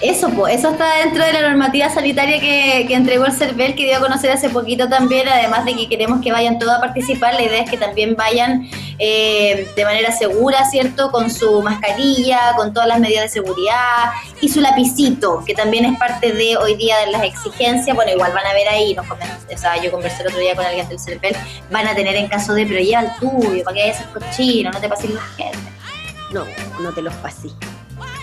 [0.04, 3.84] Eso, pues, eso está dentro de la normativa sanitaria que, que entregó el CERVEL, que
[3.84, 7.32] dio a conocer hace poquito también, además de que queremos que vayan todos a participar,
[7.32, 11.10] la idea es que también vayan eh, de manera segura, ¿cierto?
[11.10, 14.10] Con su mascarilla, con todas las medidas de seguridad
[14.42, 17.96] y su lapicito, que también es parte de hoy día de las exigencias.
[17.96, 20.66] Bueno, igual van a ver ahí, nos o sea, yo conversé el otro día con
[20.66, 21.34] alguien del CERVEL,
[21.70, 24.80] van a tener en caso de, pero lleva el tuyo, para que vayas cochino, no
[24.82, 25.58] te pases la gente.
[26.30, 26.44] No,
[26.80, 27.48] no te los pasé.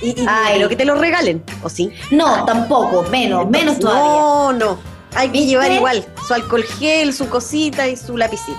[0.01, 0.53] Y, y Ay.
[0.55, 1.91] pero que te los regalen, ¿o sí?
[2.09, 4.01] No, tampoco, menos, menos todavía.
[4.03, 4.79] No, no.
[5.15, 5.47] Hay que ¿Viste?
[5.49, 8.57] llevar igual su alcohol gel, su cosita y su lapicito.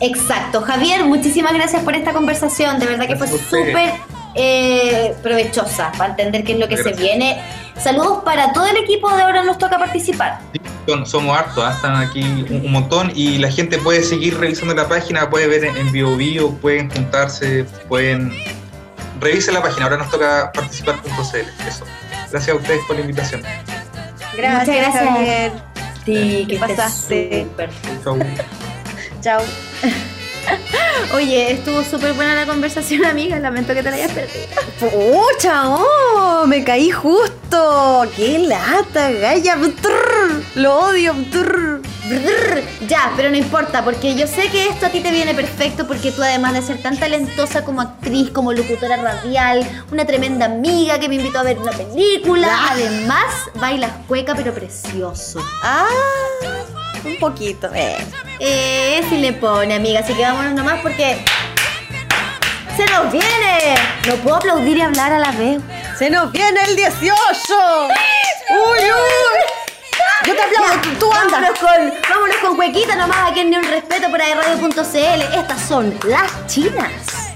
[0.00, 0.62] Exacto.
[0.62, 2.78] Javier, muchísimas gracias por esta conversación.
[2.78, 3.92] De verdad que fue súper
[4.34, 7.38] eh, provechosa para entender qué es lo que se viene.
[7.78, 10.40] Saludos para todo el equipo de ahora nos toca participar.
[10.86, 14.74] Son- somos hartos, ah, están aquí un, un montón y la gente puede seguir revisando
[14.74, 18.32] la página, puede ver en, en Bio Bio, pueden juntarse, pueden...
[19.20, 21.66] Revise la página, ahora nos toca participar.cl.
[21.66, 21.84] Eso.
[22.30, 23.42] Gracias a ustedes por la invitación.
[24.36, 25.08] Gracias, Muchas gracias.
[25.12, 25.52] Javier.
[26.04, 27.46] Sí, que pasaste.
[28.02, 28.18] Chau.
[29.20, 29.42] Chao.
[31.14, 33.38] Oye, estuvo súper buena la conversación, amiga.
[33.38, 34.46] Lamento que te la hayas perdido.
[34.78, 35.68] ¡Pucha!
[35.68, 38.08] oh, me caí justo.
[38.16, 39.56] ¡Qué lata, gaya!
[39.56, 41.14] Brr, Lo odio.
[41.14, 41.80] brr.
[42.88, 46.10] Ya, pero no importa, porque yo sé que esto a ti te viene perfecto porque
[46.10, 51.08] tú además de ser tan talentosa como actriz, como locutora radial, una tremenda amiga que
[51.08, 55.40] me invitó a ver una película, además bailas cueca pero precioso.
[55.62, 55.86] Ah,
[57.04, 57.70] un poquito.
[57.74, 57.96] Eh.
[58.38, 61.24] Eh, si le pone, amiga, así que vámonos nomás porque...
[62.76, 63.74] ¡Se nos viene!
[64.06, 65.60] No puedo aplaudir y hablar a la vez.
[65.98, 67.14] ¡Se nos viene el 18!
[68.50, 69.40] ¡Uy, uy!
[70.26, 71.32] Yo te aplaudo, tú, tú andas.
[71.32, 75.38] Vámonos con, vámonos con cuequita nomás aquí en Ni un Respeto por radio.cl.
[75.38, 77.30] Estas son las chinas.